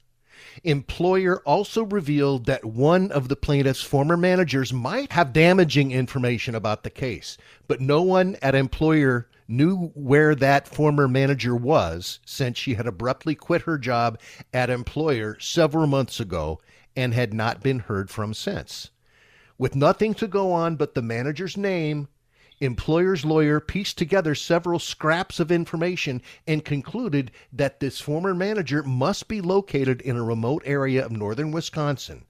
Employer 0.63 1.41
also 1.45 1.83
revealed 1.83 2.45
that 2.45 2.65
one 2.65 3.11
of 3.11 3.27
the 3.27 3.35
plaintiff's 3.35 3.81
former 3.81 4.17
managers 4.17 4.71
might 4.71 5.11
have 5.11 5.33
damaging 5.33 5.91
information 5.91 6.55
about 6.55 6.83
the 6.83 6.89
case, 6.89 7.37
but 7.67 7.81
no 7.81 8.01
one 8.01 8.37
at 8.41 8.55
employer 8.55 9.27
knew 9.47 9.87
where 9.95 10.35
that 10.35 10.67
former 10.67 11.07
manager 11.07 11.55
was 11.55 12.19
since 12.25 12.57
she 12.57 12.75
had 12.75 12.87
abruptly 12.87 13.35
quit 13.35 13.63
her 13.63 13.77
job 13.77 14.19
at 14.53 14.69
employer 14.69 15.37
several 15.39 15.87
months 15.87 16.19
ago 16.19 16.59
and 16.95 17.13
had 17.13 17.33
not 17.33 17.61
been 17.61 17.79
heard 17.79 18.09
from 18.09 18.33
since. 18.33 18.89
With 19.57 19.75
nothing 19.75 20.13
to 20.15 20.27
go 20.27 20.51
on 20.51 20.75
but 20.75 20.95
the 20.95 21.01
manager's 21.01 21.57
name, 21.57 22.07
employer's 22.63 23.25
lawyer 23.25 23.59
pieced 23.59 23.97
together 23.97 24.33
several 24.33 24.79
scraps 24.79 25.39
of 25.39 25.51
information 25.51 26.21
and 26.47 26.63
concluded 26.63 27.31
that 27.51 27.79
this 27.79 27.99
former 27.99 28.33
manager 28.33 28.83
must 28.83 29.27
be 29.27 29.41
located 29.41 30.01
in 30.01 30.15
a 30.15 30.23
remote 30.23 30.63
area 30.65 31.05
of 31.05 31.11
northern 31.11 31.51
Wisconsin. 31.51 32.25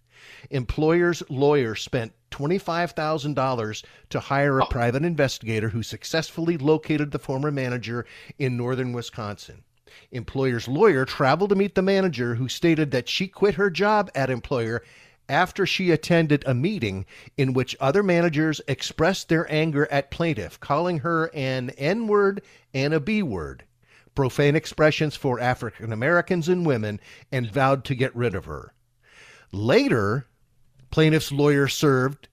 Employer's 0.49 1.21
lawyer 1.29 1.75
spent 1.75 2.13
$25,000 2.31 3.83
to 4.09 4.19
hire 4.19 4.59
a 4.59 4.63
oh. 4.63 4.67
private 4.67 5.03
investigator 5.03 5.69
who 5.69 5.83
successfully 5.83 6.57
located 6.57 7.11
the 7.11 7.19
former 7.19 7.51
manager 7.51 8.05
in 8.39 8.57
northern 8.57 8.93
Wisconsin. 8.93 9.63
Employer's 10.11 10.67
lawyer 10.67 11.05
traveled 11.05 11.51
to 11.51 11.55
meet 11.55 11.75
the 11.75 11.81
manager 11.81 12.35
who 12.35 12.49
stated 12.49 12.89
that 12.91 13.07
she 13.07 13.27
quit 13.27 13.55
her 13.55 13.69
job 13.69 14.09
at 14.15 14.29
employer 14.29 14.81
after 15.29 15.65
she 15.65 15.91
attended 15.91 16.43
a 16.45 16.53
meeting 16.53 17.05
in 17.37 17.53
which 17.53 17.75
other 17.79 18.03
managers 18.03 18.61
expressed 18.67 19.29
their 19.29 19.51
anger 19.51 19.87
at 19.91 20.11
plaintiff, 20.11 20.59
calling 20.59 20.99
her 20.99 21.29
an 21.33 21.69
N 21.71 22.07
word 22.07 22.41
and 22.73 22.93
a 22.93 22.99
B 22.99 23.23
word, 23.23 23.63
profane 24.15 24.55
expressions 24.55 25.15
for 25.15 25.39
African 25.39 25.93
Americans 25.93 26.49
and 26.49 26.65
women, 26.65 26.99
and 27.31 27.51
vowed 27.51 27.85
to 27.85 27.95
get 27.95 28.15
rid 28.15 28.35
of 28.35 28.45
her. 28.45 28.73
Later, 29.51 30.27
plaintiff's 30.91 31.31
lawyer 31.31 31.67
served 31.67 32.27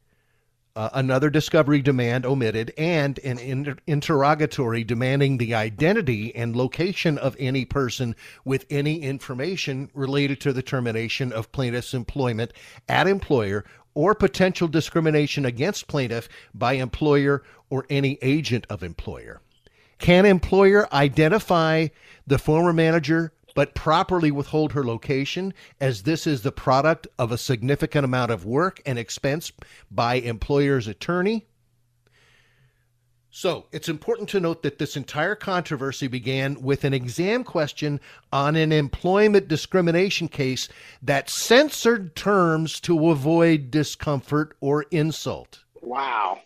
uh, 0.81 0.89
another 0.95 1.29
discovery 1.29 1.83
demand 1.83 2.25
omitted, 2.25 2.73
and 2.79 3.19
an 3.19 3.39
inter- 3.39 3.77
interrogatory 3.87 4.83
demanding 4.83 5.37
the 5.37 5.55
identity 5.55 6.35
and 6.35 6.57
location 6.57 7.19
of 7.19 7.37
any 7.39 7.67
person 7.67 8.17
with 8.47 8.65
any 8.71 9.03
information 9.03 9.91
related 9.93 10.41
to 10.41 10.55
the 10.55 10.63
termination 10.63 11.35
of 11.35 11.53
plaintiff's 11.53 11.93
employment 11.93 12.51
at 12.89 13.07
employer 13.07 13.63
or 13.93 14.15
potential 14.15 14.69
discrimination 14.69 15.45
against 15.45 15.87
plaintiff 15.87 16.31
by 16.55 16.73
employer 16.73 17.43
or 17.69 17.85
any 17.91 18.17
agent 18.23 18.67
of 18.71 18.83
employer. 18.83 19.43
Can 19.99 20.25
employer 20.25 20.89
identify 20.95 21.89
the 22.27 22.39
former 22.39 22.73
manager 22.73 23.35
but 23.55 23.75
properly 23.75 24.31
withhold 24.31 24.73
her 24.73 24.85
location 24.85 25.55
as 25.81 26.03
this 26.03 26.27
is 26.27 26.43
the 26.43 26.53
product 26.53 27.07
of 27.19 27.33
a 27.33 27.39
significant 27.39 28.05
amount 28.05 28.31
of 28.31 28.45
work 28.45 28.81
and 28.87 28.99
expense 28.99 29.53
by 29.91 30.15
employer's 30.15 30.87
attorney. 30.87 31.47
So 33.33 33.67
it's 33.71 33.89
important 33.89 34.29
to 34.31 34.41
note 34.41 34.63
that 34.65 34.79
this 34.79 34.97
entire 34.97 35.37
controversy 35.37 36.09
began 36.09 36.61
with 36.61 36.83
an 36.83 36.93
exam 36.93 37.45
question 37.45 38.01
on 38.33 38.57
an 38.57 38.73
employment 38.73 39.47
discrimination 39.47 40.27
case 40.27 40.69
that 41.03 41.31
censored 41.31 42.17
terms 42.17 42.81
to 42.81 43.11
avoid 43.11 43.71
discomfort 43.71 44.57
or 44.61 44.83
insult. 44.91 45.63
Wow. 45.81 46.41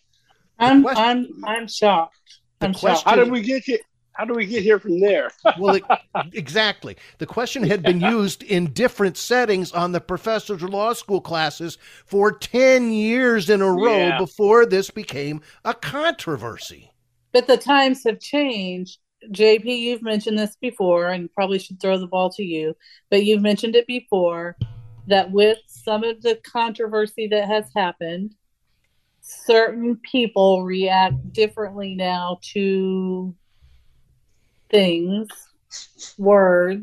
I'm 0.58 0.82
question, 0.82 1.04
I'm 1.04 1.44
I'm 1.44 1.68
shocked. 1.68 2.40
I'm 2.61 2.75
question, 2.75 2.96
shocked. 2.96 3.08
How 3.08 3.16
did 3.16 3.30
we 3.30 3.40
get 3.40 3.64
here? 3.64 3.78
How 4.14 4.25
do 4.25 4.35
we 4.35 4.47
get 4.47 4.62
here 4.62 4.78
from 4.78 5.00
there? 5.00 5.30
well, 5.59 5.75
it, 5.75 5.85
exactly. 6.33 6.97
The 7.18 7.26
question 7.26 7.64
had 7.64 7.83
been 7.83 8.00
used 8.00 8.42
in 8.42 8.73
different 8.73 9.16
settings 9.16 9.73
on 9.73 9.92
the 9.92 10.00
professor's 10.00 10.62
law 10.62 10.92
school 10.92 11.21
classes 11.21 11.78
for 12.06 12.33
10 12.33 12.92
years 12.92 13.50
in 13.50 13.61
a 13.61 13.71
row 13.71 13.99
yeah. 13.99 14.18
before 14.18 14.66
this 14.66 14.90
became 14.90 15.40
a 15.64 15.75
controversy. 15.75 16.92
But 17.33 17.47
the 17.49 17.56
times 17.56 18.04
have 18.04 18.21
changed. 18.21 18.99
JP, 19.30 19.64
you've 19.64 20.02
mentioned 20.02 20.38
this 20.38 20.56
before 20.61 21.09
and 21.09 21.33
probably 21.33 21.59
should 21.59 21.80
throw 21.80 21.99
the 21.99 22.06
ball 22.06 22.30
to 22.30 22.44
you, 22.44 22.75
but 23.11 23.25
you've 23.25 23.42
mentioned 23.42 23.75
it 23.75 23.87
before 23.87 24.56
that 25.06 25.30
with 25.33 25.59
some 25.66 26.04
of 26.04 26.23
the 26.23 26.38
controversy 26.44 27.26
that 27.28 27.49
has 27.49 27.64
happened, 27.75 28.35
certain 29.21 29.97
people 29.97 30.62
react 30.64 31.33
differently 31.33 31.94
now 31.94 32.38
to 32.42 33.35
things, 34.75 35.28
words. 36.19 36.83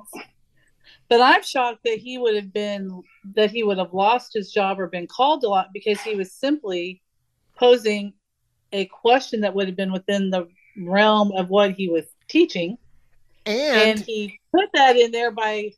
But 1.10 1.20
I'm 1.20 1.44
shocked 1.44 1.82
that 1.84 1.98
he 1.98 2.18
would 2.18 2.36
have 2.36 2.54
been 2.54 3.04
that 3.36 3.52
he 3.52 3.64
would 3.64 3.78
have 3.78 3.94
lost 3.94 4.34
his 4.34 4.52
job 4.52 4.80
or 4.80 4.88
been 4.88 5.08
called 5.08 5.44
a 5.44 5.50
lot 5.50 5.68
because 5.74 6.00
he 6.00 6.16
was 6.16 6.32
simply 6.32 7.02
posing 7.58 8.14
a 8.72 8.86
question 8.86 9.42
that 9.42 9.54
would 9.54 9.68
have 9.68 9.76
been 9.76 9.92
within 9.92 10.30
the 10.30 10.48
realm 10.78 11.34
of 11.34 11.50
what 11.50 11.72
he 11.72 11.90
was 11.90 12.06
teaching. 12.30 12.78
And, 13.46 13.90
and 13.90 14.00
he 14.00 14.40
put 14.56 14.70
that 14.74 14.96
in 14.96 15.12
there 15.12 15.32
by 15.32 15.72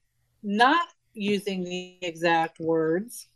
not 0.44 0.88
using 1.14 1.64
the 1.64 1.98
exact 2.04 2.60
words. 2.60 3.28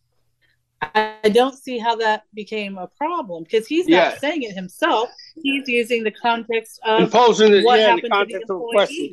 I 0.82 1.32
don't 1.34 1.56
see 1.56 1.80
how 1.80 1.96
that 1.96 2.24
became 2.34 2.78
a 2.78 2.88
problem 2.88 3.44
because 3.44 3.66
he's 3.68 3.88
not 3.88 3.96
yeah. 3.96 4.18
saying 4.18 4.44
it 4.44 4.54
himself. 4.54 5.10
He's 5.42 5.68
using 5.68 6.04
the 6.04 6.12
context 6.12 6.80
of 6.86 7.02
imposing 7.02 7.54
it, 7.54 7.64
what 7.64 7.80
yeah, 7.80 7.88
happened 7.88 8.04
the 8.04 8.10
context 8.10 8.48
to 8.48 8.54
the 8.54 8.60
of 8.60 8.70
question. 8.72 9.12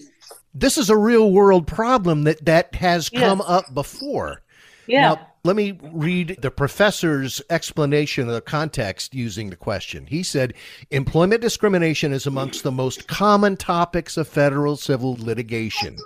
This 0.54 0.78
is 0.78 0.90
a 0.90 0.96
real 0.96 1.32
world 1.32 1.66
problem 1.66 2.24
that 2.24 2.44
that 2.44 2.74
has 2.74 3.08
come 3.08 3.38
yes. 3.38 3.48
up 3.48 3.74
before. 3.74 4.42
Yeah. 4.86 5.14
Now, 5.14 5.28
let 5.44 5.56
me 5.56 5.78
read 5.82 6.38
the 6.40 6.50
professor's 6.50 7.40
explanation 7.50 8.28
of 8.28 8.34
the 8.34 8.40
context 8.40 9.14
using 9.14 9.50
the 9.50 9.56
question. 9.56 10.06
He 10.06 10.22
said, 10.22 10.54
Employment 10.90 11.40
discrimination 11.40 12.12
is 12.12 12.26
amongst 12.26 12.62
the 12.62 12.72
most 12.72 13.08
common 13.08 13.56
topics 13.56 14.16
of 14.16 14.28
federal 14.28 14.76
civil 14.76 15.16
litigation 15.18 15.96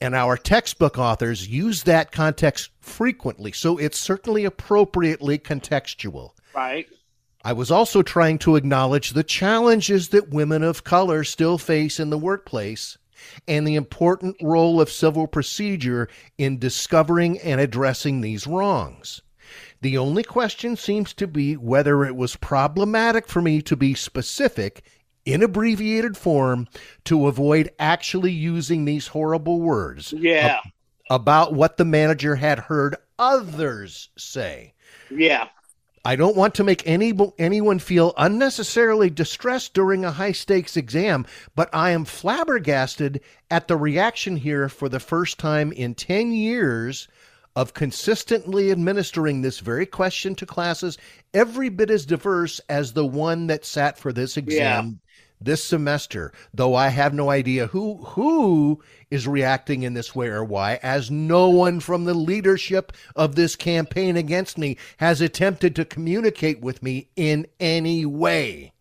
and 0.00 0.14
our 0.14 0.36
textbook 0.36 0.98
authors 0.98 1.48
use 1.48 1.82
that 1.84 2.12
context 2.12 2.70
frequently, 2.80 3.52
so 3.52 3.78
it's 3.78 3.98
certainly 3.98 4.44
appropriately 4.44 5.38
contextual. 5.38 6.30
Right. 6.54 6.88
I 7.44 7.52
was 7.52 7.70
also 7.70 8.02
trying 8.02 8.38
to 8.40 8.56
acknowledge 8.56 9.10
the 9.10 9.22
challenges 9.22 10.08
that 10.08 10.30
women 10.30 10.62
of 10.62 10.84
color 10.84 11.24
still 11.24 11.58
face 11.58 12.00
in 12.00 12.10
the 12.10 12.18
workplace 12.18 12.96
and 13.46 13.66
the 13.66 13.74
important 13.74 14.36
role 14.40 14.80
of 14.80 14.90
civil 14.90 15.26
procedure 15.26 16.08
in 16.38 16.58
discovering 16.58 17.38
and 17.40 17.60
addressing 17.60 18.20
these 18.20 18.46
wrongs. 18.46 19.20
The 19.82 19.98
only 19.98 20.22
question 20.22 20.76
seems 20.76 21.12
to 21.14 21.26
be 21.26 21.56
whether 21.56 22.04
it 22.04 22.16
was 22.16 22.36
problematic 22.36 23.28
for 23.28 23.42
me 23.42 23.60
to 23.62 23.76
be 23.76 23.92
specific 23.92 24.82
in 25.24 25.42
abbreviated 25.42 26.16
form 26.16 26.68
to 27.04 27.26
avoid 27.26 27.70
actually 27.78 28.32
using 28.32 28.84
these 28.84 29.08
horrible 29.08 29.60
words. 29.60 30.12
Yeah. 30.12 30.60
Ab- 30.64 30.70
about 31.10 31.52
what 31.52 31.76
the 31.76 31.84
manager 31.84 32.36
had 32.36 32.58
heard 32.58 32.96
others 33.18 34.08
say. 34.16 34.74
Yeah. 35.10 35.48
I 36.06 36.16
don't 36.16 36.36
want 36.36 36.54
to 36.56 36.64
make 36.64 36.82
any 36.86 37.14
anyone 37.38 37.78
feel 37.78 38.12
unnecessarily 38.18 39.08
distressed 39.08 39.72
during 39.72 40.04
a 40.04 40.12
high 40.12 40.32
stakes 40.32 40.76
exam, 40.76 41.24
but 41.54 41.70
I 41.72 41.90
am 41.90 42.04
flabbergasted 42.04 43.22
at 43.50 43.68
the 43.68 43.76
reaction 43.76 44.36
here 44.36 44.68
for 44.68 44.90
the 44.90 45.00
first 45.00 45.38
time 45.38 45.72
in 45.72 45.94
10 45.94 46.32
years 46.32 47.08
of 47.56 47.72
consistently 47.72 48.70
administering 48.70 49.40
this 49.40 49.60
very 49.60 49.86
question 49.86 50.34
to 50.34 50.44
classes 50.44 50.98
every 51.32 51.70
bit 51.70 51.88
as 51.88 52.04
diverse 52.04 52.60
as 52.68 52.92
the 52.92 53.06
one 53.06 53.46
that 53.46 53.64
sat 53.64 53.96
for 53.96 54.12
this 54.12 54.36
exam 54.36 55.00
this 55.44 55.64
semester, 55.64 56.32
though 56.52 56.74
I 56.74 56.88
have 56.88 57.14
no 57.14 57.30
idea 57.30 57.66
who 57.68 57.96
who 58.04 58.82
is 59.10 59.28
reacting 59.28 59.82
in 59.82 59.94
this 59.94 60.14
way 60.14 60.28
or 60.28 60.44
why, 60.44 60.78
as 60.82 61.10
no 61.10 61.48
one 61.48 61.80
from 61.80 62.04
the 62.04 62.14
leadership 62.14 62.92
of 63.14 63.34
this 63.34 63.56
campaign 63.56 64.16
against 64.16 64.58
me 64.58 64.76
has 64.98 65.20
attempted 65.20 65.76
to 65.76 65.84
communicate 65.84 66.60
with 66.60 66.82
me 66.82 67.08
in 67.16 67.46
any 67.60 68.04
way. 68.04 68.72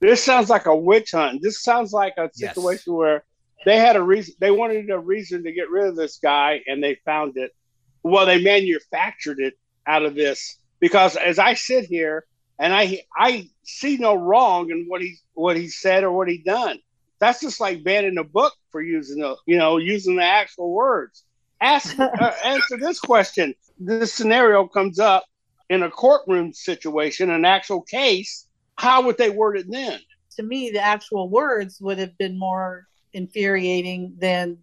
This 0.00 0.22
sounds 0.22 0.50
like 0.50 0.66
a 0.66 0.76
witch 0.76 1.12
hunt. 1.12 1.42
This 1.42 1.62
sounds 1.62 1.92
like 1.92 2.14
a 2.16 2.28
situation 2.32 2.92
yes. 2.92 2.96
where 2.96 3.24
they 3.64 3.78
had 3.78 3.96
a 3.96 4.02
reason 4.02 4.34
they 4.38 4.50
wanted 4.50 4.90
a 4.90 4.98
reason 4.98 5.44
to 5.44 5.52
get 5.52 5.70
rid 5.70 5.86
of 5.86 5.96
this 5.96 6.18
guy 6.18 6.60
and 6.66 6.82
they 6.82 6.96
found 7.04 7.36
it. 7.36 7.54
Well, 8.02 8.26
they 8.26 8.42
manufactured 8.42 9.38
it 9.38 9.54
out 9.86 10.04
of 10.04 10.14
this 10.14 10.58
because 10.80 11.16
as 11.16 11.38
I 11.38 11.54
sit 11.54 11.84
here 11.84 12.24
and 12.62 12.72
I 12.72 13.02
I 13.14 13.48
see 13.64 13.96
no 13.96 14.14
wrong 14.14 14.70
in 14.70 14.86
what 14.86 15.02
he 15.02 15.16
what 15.34 15.56
he 15.56 15.68
said 15.68 16.04
or 16.04 16.12
what 16.12 16.28
he 16.28 16.38
done. 16.38 16.78
That's 17.18 17.40
just 17.40 17.60
like 17.60 17.82
banning 17.82 18.18
a 18.18 18.24
book 18.24 18.54
for 18.70 18.80
using 18.80 19.20
the 19.20 19.36
you 19.46 19.58
know 19.58 19.78
using 19.78 20.16
the 20.16 20.24
actual 20.24 20.72
words. 20.72 21.24
Ask 21.60 21.98
uh, 21.98 22.32
answer 22.44 22.78
this 22.78 23.00
question. 23.00 23.54
This 23.80 24.14
scenario 24.14 24.68
comes 24.68 25.00
up 25.00 25.24
in 25.70 25.82
a 25.82 25.90
courtroom 25.90 26.52
situation, 26.52 27.30
an 27.30 27.44
actual 27.44 27.82
case. 27.82 28.46
How 28.78 29.02
would 29.02 29.18
they 29.18 29.30
word 29.30 29.58
it 29.58 29.66
then? 29.68 29.98
To 30.36 30.44
me, 30.44 30.70
the 30.70 30.80
actual 30.80 31.28
words 31.28 31.80
would 31.80 31.98
have 31.98 32.16
been 32.16 32.38
more 32.38 32.86
infuriating 33.12 34.14
than 34.18 34.58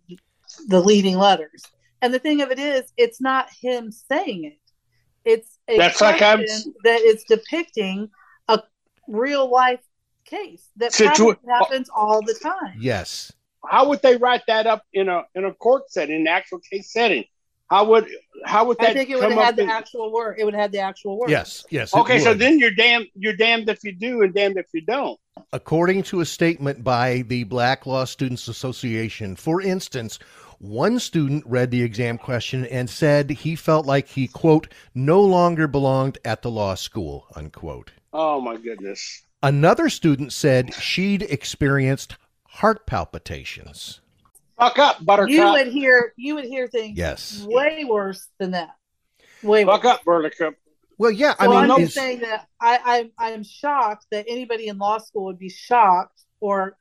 the 0.67 0.79
leading 0.79 1.17
letters. 1.17 1.63
And 2.01 2.13
the 2.13 2.19
thing 2.19 2.41
of 2.41 2.49
it 2.49 2.59
is, 2.59 2.93
it's 2.95 3.19
not 3.19 3.49
him 3.61 3.91
saying 3.91 4.45
it. 4.45 4.58
It's 5.29 5.59
a 5.67 5.77
That's 5.77 6.01
like 6.01 6.21
I'm... 6.21 6.39
that 6.83 7.01
is 7.01 7.23
depicting 7.25 8.09
a 8.47 8.61
real 9.07 9.49
life 9.49 9.81
case 10.25 10.67
that 10.77 10.91
Situ- 10.93 11.35
happens 11.47 11.89
all 11.95 12.21
the 12.21 12.33
time. 12.33 12.75
Yes. 12.79 13.31
How 13.65 13.89
would 13.89 14.01
they 14.01 14.17
write 14.17 14.41
that 14.47 14.65
up 14.65 14.83
in 14.93 15.09
a 15.09 15.23
in 15.35 15.45
a 15.45 15.53
court 15.53 15.91
setting, 15.91 16.15
an 16.15 16.27
actual 16.27 16.59
case 16.59 16.91
setting? 16.91 17.25
How 17.69 17.85
would 17.85 18.07
how 18.45 18.65
would 18.65 18.79
that? 18.79 18.91
I 18.91 18.93
think 18.93 19.09
it 19.11 19.17
would 19.17 19.31
have 19.31 19.43
had 19.43 19.55
the 19.55 19.63
in... 19.63 19.69
actual 19.69 20.11
word. 20.11 20.37
It 20.39 20.45
would 20.45 20.55
have 20.55 20.61
had 20.61 20.71
the 20.71 20.79
actual 20.79 21.19
word. 21.19 21.29
Yes, 21.29 21.65
yes. 21.69 21.93
Okay, 21.93 22.17
so 22.19 22.33
then 22.33 22.57
you're 22.57 22.71
damned. 22.71 23.07
You're 23.13 23.35
damned 23.35 23.69
if 23.69 23.83
you 23.83 23.91
do, 23.91 24.23
and 24.23 24.33
damned 24.33 24.57
if 24.57 24.67
you 24.73 24.81
don't. 24.81 25.19
According 25.53 26.03
to 26.03 26.21
a 26.21 26.25
statement 26.25 26.83
by 26.83 27.21
the 27.27 27.43
Black 27.43 27.85
Law 27.85 28.05
Students 28.05 28.47
Association, 28.47 29.35
for 29.35 29.61
instance, 29.61 30.17
one 30.59 30.99
student 30.99 31.43
read 31.45 31.71
the 31.71 31.81
exam 31.81 32.17
question 32.17 32.65
and 32.65 32.89
said 32.89 33.29
he 33.29 33.55
felt 33.55 33.85
like 33.85 34.07
he, 34.07 34.27
quote, 34.27 34.71
no 34.93 35.21
longer 35.21 35.67
belonged 35.67 36.17
at 36.23 36.41
the 36.41 36.51
law 36.51 36.75
school, 36.75 37.27
unquote. 37.35 37.91
Oh, 38.13 38.41
my 38.41 38.57
goodness. 38.57 39.23
Another 39.41 39.89
student 39.89 40.33
said 40.33 40.73
she'd 40.73 41.23
experienced 41.23 42.17
heart 42.43 42.85
palpitations. 42.85 44.01
Fuck 44.59 44.77
up, 44.77 45.05
Buttercup. 45.05 45.31
You 45.31 45.51
would 45.51 45.67
hear 45.67 46.13
you 46.17 46.35
would 46.35 46.43
hear 46.43 46.67
things 46.67 46.97
yes. 46.97 47.45
way 47.47 47.85
worse 47.85 48.27
than 48.39 48.51
that. 48.51 48.75
Fuck 49.41 49.65
Buck 49.65 49.85
up, 49.85 50.03
Buttercup. 50.03 50.55
Well, 50.97 51.11
yeah, 51.11 51.33
I 51.39 51.45
so 51.45 51.51
mean, 51.51 51.71
I'm 51.71 51.79
just 51.79 51.93
saying 51.93 52.19
that 52.19 52.45
I, 52.59 53.09
I 53.17 53.29
I'm 53.31 53.43
shocked 53.43 54.07
that 54.11 54.25
anybody 54.27 54.67
in 54.67 54.77
law 54.77 54.97
school 54.97 55.25
would 55.25 55.39
be 55.39 55.47
shocked 55.47 56.21
or 56.41 56.77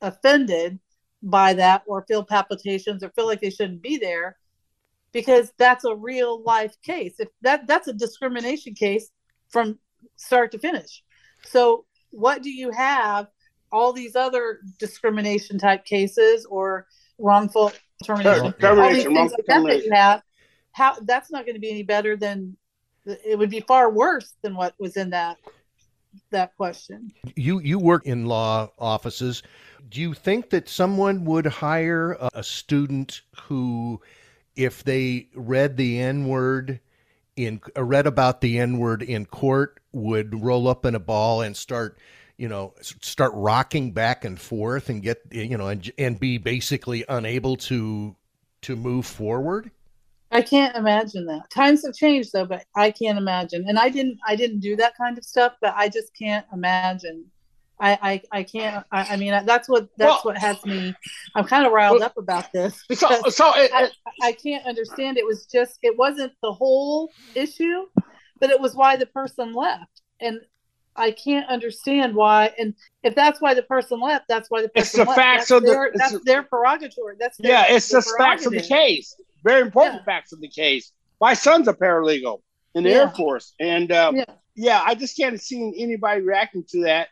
offended 0.00 0.80
by 1.22 1.54
that 1.54 1.82
or 1.86 2.04
feel 2.06 2.24
palpitations 2.24 3.02
or 3.02 3.10
feel 3.10 3.26
like 3.26 3.40
they 3.40 3.50
shouldn't 3.50 3.82
be 3.82 3.98
there 3.98 4.36
because 5.12 5.52
that's 5.58 5.84
a 5.84 5.94
real 5.94 6.42
life 6.42 6.74
case. 6.82 7.16
If 7.18 7.28
that 7.42 7.66
that's 7.66 7.88
a 7.88 7.92
discrimination 7.92 8.74
case 8.74 9.10
from 9.48 9.78
start 10.16 10.52
to 10.52 10.58
finish. 10.58 11.02
So 11.44 11.84
what 12.10 12.42
do 12.42 12.50
you 12.50 12.70
have 12.70 13.28
all 13.72 13.92
these 13.92 14.16
other 14.16 14.60
discrimination 14.78 15.58
type 15.58 15.84
cases 15.84 16.46
or 16.46 16.86
wrongful 17.18 17.72
termination, 18.04 18.52
Termination, 18.54 18.78
all 18.78 18.92
these 18.92 19.04
things 19.04 19.32
like 19.32 19.46
that 19.46 19.62
that 19.62 19.84
you 19.84 19.92
have? 19.92 20.22
How 20.72 20.96
that's 21.02 21.30
not 21.30 21.44
going 21.44 21.54
to 21.54 21.60
be 21.60 21.70
any 21.70 21.82
better 21.82 22.16
than 22.16 22.56
it 23.04 23.38
would 23.38 23.50
be 23.50 23.60
far 23.60 23.90
worse 23.90 24.34
than 24.42 24.54
what 24.54 24.74
was 24.78 24.96
in 24.96 25.10
that 25.10 25.38
that 26.30 26.56
question. 26.56 27.12
you 27.36 27.60
you 27.60 27.78
work 27.78 28.06
in 28.06 28.26
law 28.26 28.70
offices. 28.78 29.42
Do 29.88 30.00
you 30.00 30.14
think 30.14 30.50
that 30.50 30.68
someone 30.68 31.24
would 31.24 31.46
hire 31.46 32.12
a, 32.12 32.30
a 32.34 32.42
student 32.42 33.22
who, 33.42 34.00
if 34.56 34.84
they 34.84 35.28
read 35.34 35.76
the 35.76 36.00
N 36.00 36.26
word 36.28 36.80
in 37.36 37.60
uh, 37.76 37.84
read 37.84 38.06
about 38.06 38.40
the 38.40 38.58
N 38.58 38.78
word 38.78 39.02
in 39.02 39.26
court, 39.26 39.80
would 39.92 40.42
roll 40.42 40.68
up 40.68 40.84
in 40.84 40.94
a 40.94 41.00
ball 41.00 41.42
and 41.42 41.56
start, 41.56 41.98
you 42.36 42.48
know, 42.48 42.74
start 42.80 43.32
rocking 43.34 43.92
back 43.92 44.24
and 44.24 44.40
forth 44.40 44.88
and 44.88 45.02
get 45.02 45.22
you 45.30 45.56
know 45.56 45.68
and 45.68 45.90
and 45.98 46.20
be 46.20 46.38
basically 46.38 47.04
unable 47.08 47.56
to 47.56 48.16
to 48.62 48.76
move 48.76 49.06
forward? 49.06 49.70
I 50.32 50.42
can't 50.42 50.76
imagine 50.76 51.26
that. 51.26 51.50
Times 51.50 51.84
have 51.84 51.94
changed 51.94 52.30
though, 52.32 52.44
but 52.46 52.64
I 52.76 52.90
can't 52.90 53.18
imagine. 53.18 53.64
And 53.68 53.78
I 53.78 53.88
didn't 53.88 54.18
I 54.26 54.36
didn't 54.36 54.60
do 54.60 54.76
that 54.76 54.96
kind 54.96 55.18
of 55.18 55.24
stuff, 55.24 55.54
but 55.60 55.74
I 55.76 55.88
just 55.88 56.12
can't 56.16 56.46
imagine. 56.52 57.24
I 57.80 57.98
I, 58.32 58.38
I 58.40 58.42
can't 58.44 58.84
I, 58.92 59.14
I 59.14 59.16
mean 59.16 59.30
that's 59.46 59.68
what 59.68 59.88
that's 59.96 60.08
Well- 60.08 60.20
what 60.34 60.38
has 60.38 60.64
me 60.64 60.94
I'm 61.34 61.44
kind 61.46 61.66
of 61.66 61.72
riled 61.72 62.02
up 62.02 62.16
about 62.18 62.52
this 62.52 62.74
So, 62.92 63.08
because 63.08 63.34
so 63.36 63.52
it, 63.56 63.70
I, 63.74 63.90
I 64.22 64.32
can't 64.32 64.66
understand 64.66 65.16
it 65.18 65.24
was 65.26 65.46
just 65.46 65.78
it 65.82 65.96
wasn't 65.98 66.32
the 66.42 66.52
whole 66.52 67.10
issue, 67.34 67.86
but 68.38 68.50
it 68.50 68.60
was 68.60 68.74
why 68.76 68.96
the 68.96 69.06
person 69.06 69.54
left. 69.54 70.02
And 70.20 70.40
I 70.94 71.12
can't 71.12 71.48
understand 71.48 72.14
why 72.14 72.52
and 72.58 72.74
if 73.02 73.14
that's 73.14 73.40
why 73.40 73.54
the 73.54 73.62
person 73.62 73.98
left, 74.00 74.26
that's 74.28 74.50
why 74.50 74.60
the 74.62 74.68
person 74.68 74.82
It's 74.82 74.92
the 74.92 75.04
left. 75.04 75.16
facts 75.16 75.48
that's 75.48 75.50
of 75.52 75.62
the- 75.62 75.70
their, 75.70 75.84
it's 75.86 75.98
that's 75.98 76.12
the- 76.12 76.18
their 76.20 76.42
prerogative. 76.44 77.02
That's 77.18 77.38
their, 77.38 77.50
yeah, 77.52 77.64
it's 77.74 77.88
just 77.88 78.12
facts 78.18 78.44
of 78.46 78.52
the 78.52 78.60
case. 78.62 79.16
Very 79.44 79.62
important 79.62 80.00
Yeah. 80.00 80.04
facts 80.04 80.32
of 80.32 80.40
the 80.40 80.48
case. 80.48 80.92
My 81.20 81.34
son's 81.34 81.68
a 81.68 81.74
paralegal 81.74 82.40
in 82.74 82.84
the 82.84 82.90
Yeah. 82.90 82.96
Air 82.96 83.08
Force, 83.10 83.54
and 83.60 83.90
uh, 83.92 84.12
Yeah. 84.14 84.24
yeah, 84.54 84.82
I 84.84 84.94
just 84.94 85.16
can't 85.16 85.40
see 85.40 85.74
anybody 85.78 86.20
reacting 86.22 86.64
to 86.70 86.82
that, 86.84 87.08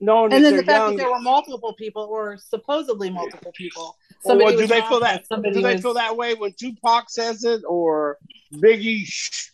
No, 0.00 0.24
and 0.24 0.32
then 0.32 0.56
the 0.56 0.62
fact 0.62 0.68
young. 0.68 0.96
that 0.96 1.02
there 1.02 1.10
were 1.10 1.18
multiple 1.20 1.74
people 1.74 2.02
or 2.02 2.36
supposedly 2.36 3.10
multiple 3.10 3.52
people 3.56 3.96
Somebody 4.24 4.54
Well, 4.54 4.56
do 4.58 4.66
they 4.68 4.80
feel 4.82 5.00
that? 5.00 5.26
somebody 5.26 5.52
Do 5.54 5.62
they 5.62 5.72
was- 5.72 5.82
feel 5.82 5.94
that 5.94 6.16
way 6.16 6.34
when 6.34 6.52
Tupac 6.52 7.10
says 7.10 7.42
it, 7.42 7.62
or 7.68 8.18
Biggie 8.54 9.04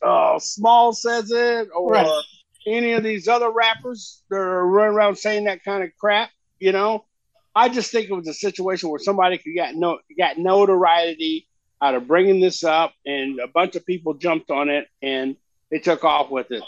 uh, 0.03 0.39
Small 0.39 0.93
says 0.93 1.31
it, 1.31 1.69
or 1.75 1.93
Right. 1.93 2.23
any 2.67 2.93
of 2.93 3.03
these 3.03 3.29
other 3.29 3.49
rappers 3.51 4.23
that 4.29 4.37
are 4.37 4.67
running 4.67 4.95
around 4.95 5.17
saying 5.17 5.45
that 5.45 5.65
kind 5.65 5.83
of 5.83 5.91
crap? 5.99 6.31
You 6.59 6.73
know, 6.73 7.07
I 7.55 7.71
just 7.71 7.91
think 7.91 8.11
it 8.11 8.13
was 8.13 8.29
a 8.29 8.35
situation 8.35 8.91
where 8.91 8.99
somebody 8.99 9.39
could 9.39 9.55
get 9.55 9.75
no 9.75 10.01
got 10.19 10.37
notoriety 10.37 11.48
out 11.81 11.95
of 11.95 12.07
bringing 12.09 12.41
this 12.41 12.65
up, 12.65 12.93
and 13.07 13.39
a 13.41 13.47
bunch 13.49 13.77
of 13.77 13.85
people 13.87 14.15
jumped 14.15 14.51
on 14.51 14.69
it, 14.69 14.87
and 15.03 15.37
they 15.71 15.79
took 15.79 16.05
off 16.05 16.31
with 16.31 16.51
it. 16.51 16.63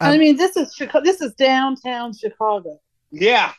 i 0.00 0.12
Um, 0.12 0.18
mean 0.18 0.36
this 0.36 0.56
is 0.56 0.74
chicago 0.74 1.04
this 1.04 1.20
is 1.20 1.34
downtown 1.34 2.12
chicago 2.12 2.78
Yeah, 3.10 3.52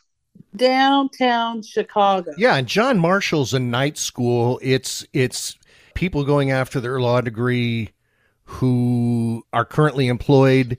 downtown 0.56 1.62
chicago 1.62 2.32
Yeah, 2.36 2.56
and 2.56 2.66
John 2.66 2.98
Marshall's 2.98 3.54
a 3.54 3.58
night 3.60 3.98
school. 3.98 4.58
It's 4.62 5.04
it's 5.12 5.58
people 5.94 6.24
going 6.24 6.50
after 6.50 6.80
their 6.80 7.00
law 7.00 7.20
degree 7.20 7.90
who 8.44 9.44
are 9.52 9.64
currently 9.64 10.08
employed 10.08 10.78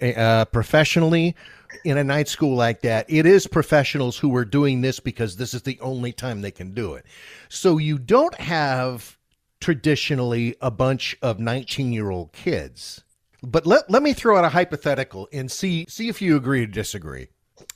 uh, 0.00 0.44
professionally 0.46 1.36
in 1.84 1.98
a 1.98 2.04
night 2.04 2.28
school 2.28 2.54
like 2.56 2.82
that. 2.82 3.06
It 3.08 3.26
is 3.26 3.46
professionals 3.46 4.18
who 4.18 4.34
are 4.36 4.44
doing 4.44 4.80
this 4.80 4.98
because 5.00 5.36
this 5.36 5.54
is 5.54 5.62
the 5.62 5.78
only 5.80 6.12
time 6.12 6.40
they 6.40 6.50
can 6.50 6.72
do 6.74 6.94
it. 6.94 7.04
So 7.48 7.78
you 7.78 7.98
don't 7.98 8.34
have 8.40 9.18
traditionally 9.62 10.56
a 10.60 10.70
bunch 10.70 11.16
of 11.22 11.38
19-year-old 11.38 12.32
kids. 12.32 13.04
But 13.42 13.64
let, 13.64 13.88
let 13.88 14.02
me 14.02 14.12
throw 14.12 14.36
out 14.36 14.44
a 14.44 14.50
hypothetical 14.50 15.28
and 15.32 15.50
see 15.50 15.86
see 15.88 16.08
if 16.08 16.20
you 16.20 16.36
agree 16.36 16.64
or 16.64 16.66
disagree. 16.66 17.28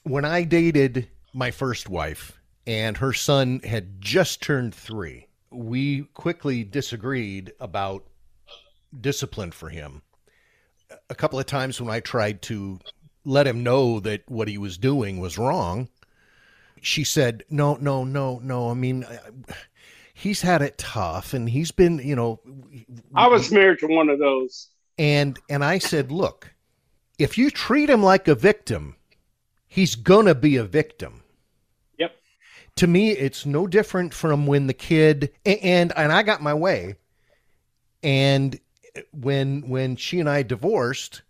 When 0.02 0.24
I 0.24 0.42
dated 0.42 1.08
my 1.32 1.50
first 1.50 1.88
wife 1.88 2.40
and 2.66 2.96
her 2.96 3.12
son 3.12 3.60
had 3.60 4.00
just 4.00 4.42
turned 4.42 4.74
3, 4.74 5.26
we 5.50 6.02
quickly 6.14 6.64
disagreed 6.64 7.52
about 7.60 8.04
discipline 9.00 9.52
for 9.52 9.68
him. 9.68 10.02
A 11.08 11.14
couple 11.14 11.38
of 11.38 11.46
times 11.46 11.80
when 11.80 11.90
I 11.90 12.00
tried 12.00 12.42
to 12.42 12.80
let 13.24 13.46
him 13.46 13.62
know 13.62 14.00
that 14.00 14.22
what 14.28 14.48
he 14.48 14.58
was 14.58 14.78
doing 14.78 15.18
was 15.18 15.38
wrong, 15.38 15.88
she 16.80 17.02
said, 17.02 17.44
"No, 17.50 17.74
no, 17.74 18.04
no, 18.04 18.38
no. 18.38 18.70
I 18.70 18.74
mean, 18.74 19.04
he's 20.18 20.40
had 20.40 20.62
it 20.62 20.78
tough 20.78 21.34
and 21.34 21.50
he's 21.50 21.70
been, 21.70 21.98
you 21.98 22.16
know, 22.16 22.40
I 23.14 23.28
was 23.28 23.52
married 23.52 23.80
to 23.80 23.86
one 23.86 24.08
of 24.08 24.18
those. 24.18 24.68
and 24.96 25.38
and 25.50 25.62
I 25.62 25.78
said, 25.78 26.10
"Look, 26.10 26.54
if 27.18 27.36
you 27.36 27.50
treat 27.50 27.90
him 27.90 28.02
like 28.02 28.26
a 28.26 28.34
victim, 28.34 28.96
he's 29.68 29.94
going 29.94 30.24
to 30.24 30.34
be 30.34 30.56
a 30.56 30.64
victim." 30.64 31.22
Yep. 31.98 32.16
To 32.76 32.86
me, 32.86 33.10
it's 33.10 33.44
no 33.44 33.66
different 33.66 34.14
from 34.14 34.46
when 34.46 34.68
the 34.68 34.74
kid 34.74 35.32
and 35.44 35.92
and 35.94 36.10
I 36.10 36.22
got 36.22 36.40
my 36.42 36.54
way. 36.54 36.96
And 38.02 38.58
when 39.12 39.68
when 39.68 39.96
she 39.96 40.18
and 40.18 40.30
I 40.30 40.42
divorced, 40.42 41.20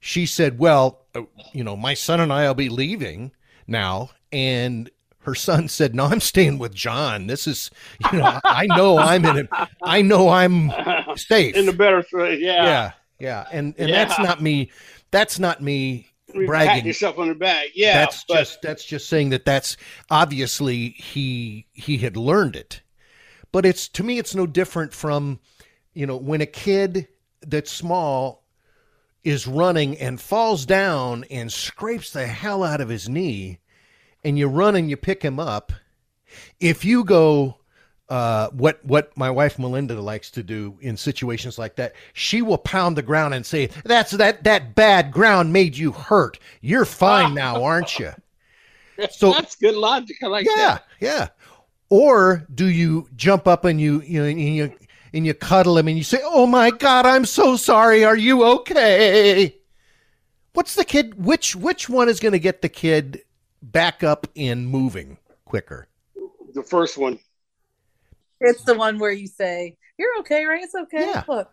she 0.00 0.26
said, 0.26 0.58
"Well, 0.58 1.06
uh, 1.14 1.22
you 1.52 1.62
know, 1.62 1.76
my 1.76 1.94
son 1.94 2.18
and 2.18 2.32
I'll 2.32 2.54
be 2.54 2.68
leaving 2.68 3.30
now." 3.68 4.10
And 4.32 4.90
her 5.20 5.34
son 5.34 5.68
said, 5.68 5.94
"No, 5.94 6.06
I'm 6.06 6.20
staying 6.20 6.58
with 6.58 6.74
John. 6.74 7.26
This 7.26 7.46
is, 7.46 7.70
you 8.12 8.18
know, 8.18 8.40
I 8.44 8.66
know 8.66 8.98
I'm 8.98 9.24
in 9.24 9.36
it. 9.38 9.48
I 9.82 10.02
know 10.02 10.28
I'm 10.28 10.70
safe." 11.16 11.54
in 11.54 11.66
the 11.66 11.72
better, 11.72 12.02
Place. 12.02 12.40
yeah. 12.40 12.64
yeah 12.64 12.92
yeah 13.20 13.44
and 13.52 13.74
and 13.78 13.92
that's 13.92 14.18
not 14.18 14.40
me 14.40 14.70
that's 15.10 15.38
not 15.38 15.62
me 15.62 16.08
You 16.34 16.46
bragging. 16.46 16.86
Yourself 16.86 17.18
on 17.18 17.28
the 17.28 17.34
back. 17.34 17.66
Yeah, 17.74 17.92
that's 17.92 18.24
but 18.24 18.38
just 18.38 18.62
that's 18.62 18.84
just 18.84 19.08
saying 19.08 19.28
that 19.30 19.44
that's 19.44 19.76
obviously 20.10 20.88
he 20.90 21.66
he 21.74 21.98
had 21.98 22.16
learned 22.16 22.56
it 22.56 22.80
but 23.52 23.66
it's 23.66 23.88
to 23.88 24.02
me 24.02 24.18
it's 24.18 24.34
no 24.34 24.46
different 24.46 24.92
from 24.94 25.38
you 25.92 26.06
know 26.06 26.16
when 26.16 26.40
a 26.40 26.46
kid 26.46 27.08
that's 27.46 27.70
small 27.70 28.44
is 29.22 29.46
running 29.46 29.98
and 29.98 30.18
falls 30.20 30.64
down 30.64 31.24
and 31.30 31.52
scrapes 31.52 32.12
the 32.12 32.26
hell 32.26 32.64
out 32.64 32.80
of 32.80 32.88
his 32.88 33.08
knee 33.08 33.58
and 34.24 34.38
you 34.38 34.46
run 34.48 34.76
and 34.76 34.90
you 34.90 34.96
pick 34.96 35.22
him 35.22 35.38
up 35.38 35.72
if 36.58 36.84
you 36.84 37.04
go 37.04 37.56
uh, 38.08 38.48
what 38.50 38.84
what 38.84 39.16
my 39.16 39.30
wife 39.30 39.58
Melinda 39.58 40.00
likes 40.00 40.32
to 40.32 40.42
do 40.42 40.76
in 40.80 40.96
situations 40.96 41.58
like 41.58 41.76
that, 41.76 41.94
she 42.12 42.42
will 42.42 42.58
pound 42.58 42.96
the 42.96 43.02
ground 43.02 43.34
and 43.34 43.46
say, 43.46 43.68
"That's 43.84 44.10
that 44.12 44.42
that 44.44 44.74
bad 44.74 45.12
ground 45.12 45.52
made 45.52 45.76
you 45.76 45.92
hurt. 45.92 46.38
You're 46.60 46.84
fine 46.84 47.34
now, 47.34 47.62
aren't 47.64 47.98
you?" 47.98 48.12
So 49.12 49.32
that's 49.32 49.56
good 49.56 49.76
logic. 49.76 50.18
I 50.22 50.26
like 50.26 50.44
yeah, 50.44 50.56
that. 50.56 50.86
yeah. 51.00 51.28
Or 51.88 52.46
do 52.54 52.66
you 52.66 53.08
jump 53.16 53.48
up 53.48 53.64
and 53.64 53.80
you 53.80 54.02
you 54.02 54.20
know 54.20 54.26
and 54.26 54.38
you 54.38 54.74
and 55.14 55.24
you 55.24 55.32
cuddle 55.32 55.78
him 55.78 55.88
and 55.88 55.96
you 55.96 56.04
say, 56.04 56.20
"Oh 56.22 56.46
my 56.46 56.70
God, 56.70 57.06
I'm 57.06 57.24
so 57.24 57.56
sorry. 57.56 58.04
Are 58.04 58.16
you 58.16 58.44
okay?" 58.44 59.56
What's 60.52 60.74
the 60.74 60.84
kid? 60.84 61.24
Which 61.24 61.56
which 61.56 61.88
one 61.88 62.10
is 62.10 62.20
going 62.20 62.32
to 62.32 62.38
get 62.38 62.60
the 62.60 62.68
kid 62.68 63.22
back 63.62 64.02
up 64.02 64.26
and 64.36 64.66
moving 64.66 65.18
quicker? 65.44 65.88
The 66.54 66.62
first 66.62 66.98
one. 66.98 67.18
it's 68.40 68.64
the 68.64 68.74
one 68.74 68.98
where 68.98 69.10
you 69.12 69.26
say 69.26 69.76
you're 69.98 70.18
okay 70.20 70.44
right 70.46 70.62
it's 70.64 70.74
okay 70.74 71.06
Yeah. 71.10 71.24
look 71.28 71.50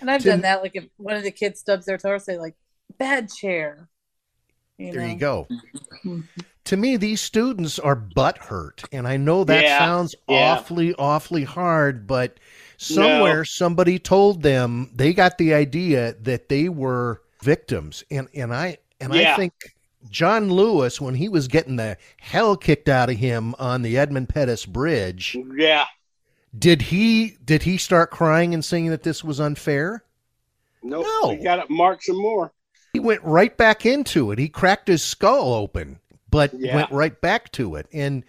and 0.00 0.10
i've 0.10 0.22
To- 0.22 0.30
done 0.30 0.40
that 0.42 0.62
like 0.62 0.72
if 0.74 0.84
one 0.96 1.14
of 1.16 1.22
the 1.22 1.30
kids 1.30 1.60
stubs 1.60 1.86
their 1.86 1.96
toe 1.96 2.10
or 2.10 2.18
say 2.18 2.36
like 2.38 2.54
bad 2.98 3.30
chair 3.32 3.88
you 4.76 4.90
There 4.92 5.02
know? 5.02 5.06
you 5.06 5.16
go. 5.16 5.48
To 6.64 6.76
me, 6.76 6.96
these 6.96 7.20
students 7.20 7.78
are 7.78 7.94
butt 7.94 8.38
hurt, 8.38 8.82
and 8.90 9.06
I 9.06 9.16
know 9.16 9.44
that 9.44 9.62
Yeah, 9.62 9.78
sounds 9.78 10.16
yeah. 10.28 10.50
awfully, 10.52 10.94
awfully 10.94 11.44
hard, 11.44 12.08
but 12.08 12.40
somewhere 12.76 13.44
somebody 13.44 14.00
told 14.00 14.42
them 14.42 14.90
they 14.92 15.12
got 15.12 15.38
the 15.38 15.54
idea 15.54 16.14
that 16.22 16.48
they 16.48 16.68
were 16.68 17.22
victims, 17.42 18.02
and 18.10 18.26
and 18.34 18.52
I 18.52 18.78
and 19.00 19.12
I 19.12 19.36
think 19.36 19.52
John 20.10 20.50
Lewis, 20.50 21.00
when 21.00 21.14
he 21.14 21.28
was 21.28 21.48
getting 21.48 21.76
the 21.76 21.96
hell 22.18 22.56
kicked 22.56 22.88
out 22.88 23.10
of 23.10 23.16
him 23.16 23.54
on 23.58 23.82
the 23.82 23.96
Edmund 23.96 24.28
Pettus 24.28 24.66
Bridge, 24.66 25.36
Yeah. 25.56 25.86
did 26.56 26.82
he 26.82 27.36
did 27.44 27.62
he 27.62 27.76
start 27.78 28.10
crying 28.10 28.54
and 28.54 28.64
saying 28.64 28.90
that 28.90 29.02
this 29.02 29.24
was 29.24 29.40
unfair? 29.40 30.04
Nope. 30.82 31.06
No. 31.22 31.28
We 31.30 31.42
got 31.42 31.56
to 31.66 31.72
mark 31.72 32.02
some 32.02 32.20
more. 32.20 32.52
He 32.92 33.00
went 33.00 33.22
right 33.24 33.56
back 33.56 33.86
into 33.86 34.30
it. 34.30 34.38
He 34.38 34.48
cracked 34.48 34.86
his 34.88 35.02
skull 35.02 35.54
open, 35.54 35.98
but 36.30 36.52
Yeah. 36.54 36.76
went 36.76 36.90
right 36.92 37.18
back 37.20 37.50
to 37.52 37.74
it. 37.76 37.86
And 37.92 38.24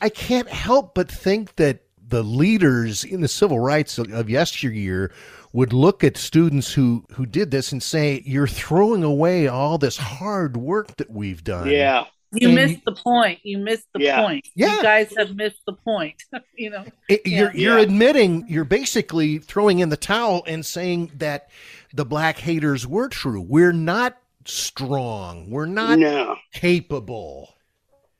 I 0.00 0.08
can't 0.08 0.48
help 0.48 0.94
but 0.94 1.10
think 1.10 1.56
that 1.56 1.80
the 2.08 2.22
leaders 2.22 3.04
in 3.04 3.20
the 3.22 3.28
civil 3.28 3.58
rights 3.58 3.98
of 3.98 4.30
yesteryear 4.30 5.12
would 5.52 5.72
look 5.72 6.02
at 6.02 6.16
students 6.16 6.72
who 6.74 7.04
who 7.12 7.26
did 7.26 7.50
this 7.50 7.72
and 7.72 7.82
say, 7.82 8.22
"You're 8.24 8.46
throwing 8.48 9.04
away 9.04 9.46
all 9.48 9.78
this 9.78 9.96
hard 9.96 10.56
work 10.56 10.96
that 10.96 11.10
we've 11.10 11.42
done." 11.44 11.68
Yeah. 11.68 12.04
You 12.34 12.48
And 12.48 12.54
missed 12.54 12.74
you- 12.76 12.80
the 12.86 12.92
point. 12.92 13.40
You 13.42 13.58
missed 13.58 13.86
the 13.92 14.00
Yeah. 14.00 14.22
point. 14.22 14.48
Yeah. 14.54 14.76
You 14.76 14.82
guys 14.82 15.12
have 15.18 15.36
missed 15.36 15.60
the 15.66 15.74
point. 15.74 16.22
you 16.56 16.70
know. 16.70 16.84
It- 17.08 17.26
you're 17.26 17.54
you're 17.54 17.76
Yeah. 17.76 17.82
admitting 17.84 18.46
you're 18.48 18.64
basically 18.64 19.38
throwing 19.38 19.80
in 19.80 19.90
the 19.90 19.98
towel 19.98 20.42
and 20.46 20.64
saying 20.64 21.10
that 21.16 21.50
the 21.92 22.06
black 22.06 22.38
haters 22.38 22.86
were 22.86 23.08
true. 23.10 23.42
We're 23.42 23.72
not 23.72 24.16
strong. 24.46 25.50
We're 25.50 25.66
not 25.66 25.98
No. 25.98 26.36
capable. 26.54 27.54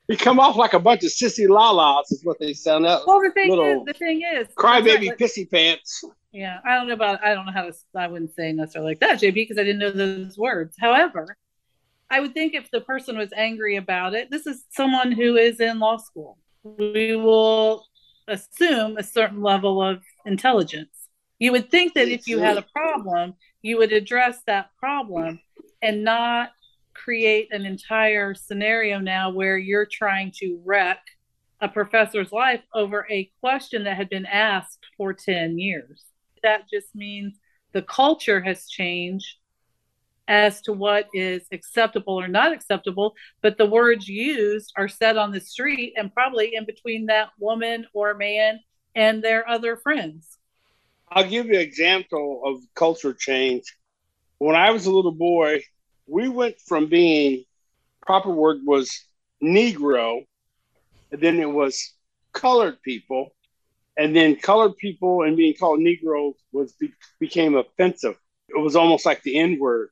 You 0.09 0.19
come 0.19 0.39
off 0.39 0.57
like 0.57 0.75
a 0.75 0.79
bunch 0.79 1.05
of 1.05 1.11
sissy 1.11 1.49
la-las 1.49 2.13
is 2.13 2.23
what 2.25 2.39
they 2.39 2.53
sound 2.53 2.85
out. 2.85 3.07
Well, 3.07 3.21
the 3.21 3.31
thing 3.31 3.49
Little 3.49 3.65
is, 3.81 3.87
the 3.87 3.95
thing 3.95 4.21
is, 4.35 4.47
Crybaby 4.49 5.09
Like- 5.09 5.19
pissy 5.19 5.51
pants. 5.51 6.05
Yeah, 6.33 6.61
I 6.65 6.75
don't 6.75 6.89
know 6.89 6.95
about. 6.95 7.23
I 7.23 7.35
don't 7.35 7.47
know 7.47 7.53
how 7.53 7.67
to. 7.67 7.75
I 7.95 8.07
wouldn't 8.07 8.35
say 8.35 8.53
necessarily 8.53 8.93
like 8.93 9.01
that, 9.01 9.21
JP, 9.21 9.35
because 9.35 9.59
I 9.59 9.65
didn't 9.65 9.81
know 9.81 9.91
those 9.91 10.39
words. 10.39 10.75
However, 10.81 11.37
I 12.11 12.21
would 12.21 12.33
think 12.33 12.55
if 12.55 12.71
the 12.71 12.81
person 12.81 13.19
was 13.19 13.33
angry 13.37 13.77
about 13.77 14.15
it, 14.15 14.31
this 14.31 14.47
is 14.47 14.65
someone 14.71 15.13
who 15.13 15.37
is 15.37 15.61
in 15.61 15.79
law 15.79 15.99
school. 15.99 16.39
We 16.63 17.17
will 17.17 17.87
assume 18.29 18.97
a 18.97 19.03
certain 19.03 19.43
level 19.43 19.83
of 19.83 20.03
intelligence. 20.25 21.09
You 21.39 21.53
would 21.53 21.71
think 21.71 21.95
that 21.95 22.09
if 22.09 22.27
you 22.27 22.39
had 22.39 22.57
a 22.57 22.65
problem, 22.75 23.35
you 23.63 23.77
would 23.79 23.93
address 23.93 24.39
that 24.47 24.71
problem 24.79 25.41
and 25.83 26.05
not 26.05 26.51
create 26.95 27.49
an 27.51 27.67
entire 27.67 28.35
scenario 28.35 28.99
now 28.99 29.31
where 29.31 29.59
you're 29.59 29.89
trying 29.91 30.33
to 30.37 30.61
wreck 30.65 31.01
a 31.61 31.69
professor's 31.69 32.33
life 32.33 32.63
over 32.75 33.07
a 33.11 33.31
question 33.41 33.85
that 33.85 33.97
had 33.97 34.09
been 34.09 34.27
asked 34.27 34.87
for 34.97 35.13
10 35.13 35.59
years. 35.59 36.05
That 36.43 36.69
just 36.71 36.95
means 36.95 37.39
the 37.73 37.83
culture 37.83 38.41
has 38.41 38.69
changed 38.69 39.37
as 40.29 40.61
to 40.63 40.73
what 40.73 41.09
is 41.13 41.43
acceptable 41.53 42.19
or 42.19 42.29
not 42.29 42.53
acceptable, 42.53 43.15
but 43.43 43.59
the 43.59 43.67
words 43.67 44.09
used 44.09 44.73
are 44.77 44.89
said 44.89 45.17
on 45.17 45.33
the 45.33 45.41
street 45.41 45.95
and 45.97 46.15
probably 46.15 46.55
in 46.55 46.65
between 46.65 47.07
that 47.07 47.31
woman 47.39 47.87
or 47.93 48.15
man 48.15 48.61
and 48.95 49.23
their 49.23 49.49
other 49.49 49.77
friends. 49.77 50.39
I'll 51.11 51.29
give 51.29 51.47
you 51.47 51.55
an 51.55 51.61
example 51.61 52.43
of 52.45 52.63
culture 52.75 53.13
change. 53.13 53.65
When 54.39 54.57
I 54.57 54.71
was 54.71 54.87
a 54.87 54.93
little 54.93 55.13
boy, 55.13 55.63
we 56.07 56.29
went 56.29 56.59
from 56.61 56.89
being 56.89 57.45
proper 58.01 58.31
word 58.31 58.59
was 58.65 59.05
Negro, 59.43 60.25
and 61.11 61.21
then 61.21 61.39
it 61.39 61.51
was 61.51 61.93
colored 62.33 62.81
people, 62.83 63.35
and 63.97 64.17
then 64.17 64.37
colored 64.37 64.77
people 64.77 65.23
and 65.23 65.37
being 65.37 65.55
called 65.55 65.81
Negro 65.81 66.35
was 66.53 66.73
be, 66.73 66.93
became 67.21 67.57
offensive. 67.57 68.17
It 68.49 68.61
was 68.61 68.77
almost 68.77 69.07
like 69.07 69.23
the 69.23 69.39
N 69.39 69.59
word 69.59 69.91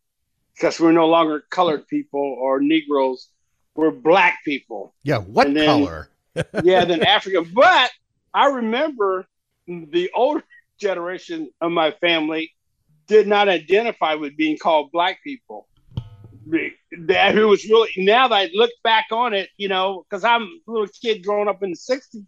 because 0.54 0.80
we're 0.80 0.92
no 0.92 1.06
longer 1.06 1.44
colored 1.50 1.86
people 1.86 2.20
or 2.20 2.60
Negroes. 2.60 3.28
We're 3.74 3.90
black 3.90 4.38
people. 4.44 4.94
Yeah, 5.02 5.18
what 5.18 5.52
then- 5.54 5.66
color? 5.66 6.10
yeah, 6.62 6.84
then 6.84 7.04
Africa. 7.04 7.42
But 7.42 7.90
I 8.32 8.46
remember 8.46 9.26
the 9.66 10.10
older 10.14 10.44
generation 10.78 11.50
of 11.60 11.72
my 11.72 11.90
family 11.92 12.52
did 13.06 13.26
not 13.26 13.48
identify 13.48 14.14
with 14.14 14.36
being 14.36 14.56
called 14.56 14.92
black 14.92 15.22
people. 15.24 15.66
That 17.06 17.36
it 17.36 17.44
was 17.44 17.64
really 17.64 17.90
now 17.96 18.28
that 18.28 18.34
I 18.34 18.50
look 18.54 18.70
back 18.82 19.06
on 19.12 19.34
it, 19.34 19.50
you 19.56 19.68
know, 19.68 20.04
because 20.08 20.24
I'm 20.24 20.42
a 20.42 20.70
little 20.70 20.88
kid 20.88 21.24
growing 21.24 21.48
up 21.48 21.62
in 21.62 21.70
the 21.70 21.76
'60s. 21.76 22.24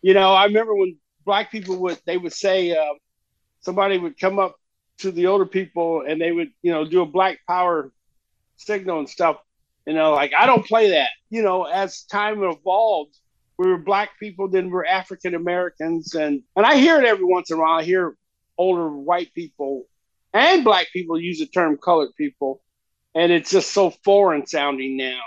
You 0.00 0.14
know, 0.14 0.32
I 0.32 0.44
remember 0.44 0.74
when 0.74 0.96
black 1.28 1.52
people 1.52 1.76
would 1.76 2.00
they 2.06 2.16
would 2.16 2.32
say 2.32 2.72
uh, 2.72 2.94
somebody 3.60 3.98
would 3.98 4.18
come 4.18 4.38
up 4.38 4.56
to 5.00 5.12
the 5.12 5.26
older 5.26 5.44
people 5.44 6.02
and 6.08 6.18
they 6.18 6.32
would 6.32 6.50
you 6.62 6.72
know 6.72 6.86
do 6.86 7.02
a 7.02 7.06
black 7.06 7.40
power 7.46 7.92
signal 8.56 8.98
and 8.98 9.08
stuff. 9.08 9.36
You 9.86 9.92
know, 9.92 10.12
like 10.12 10.32
I 10.36 10.46
don't 10.46 10.64
play 10.64 10.90
that. 10.92 11.10
You 11.28 11.42
know, 11.42 11.64
as 11.64 12.04
time 12.04 12.42
evolved, 12.42 13.14
we 13.58 13.68
were 13.68 13.76
black 13.76 14.18
people, 14.18 14.48
then 14.48 14.70
we're 14.70 14.86
African 14.86 15.34
Americans, 15.34 16.14
and 16.14 16.42
and 16.56 16.64
I 16.64 16.76
hear 16.76 16.98
it 16.98 17.04
every 17.04 17.26
once 17.26 17.50
in 17.50 17.58
a 17.58 17.60
while. 17.60 17.78
I 17.78 17.82
hear 17.82 18.16
older 18.56 18.88
white 18.88 19.32
people 19.34 19.84
and 20.32 20.64
black 20.64 20.86
people 20.92 21.20
use 21.20 21.40
the 21.40 21.46
term 21.46 21.76
colored 21.76 22.14
people, 22.16 22.62
and 23.14 23.30
it's 23.30 23.50
just 23.50 23.72
so 23.72 23.90
foreign 23.90 24.46
sounding 24.46 24.96
now, 24.96 25.20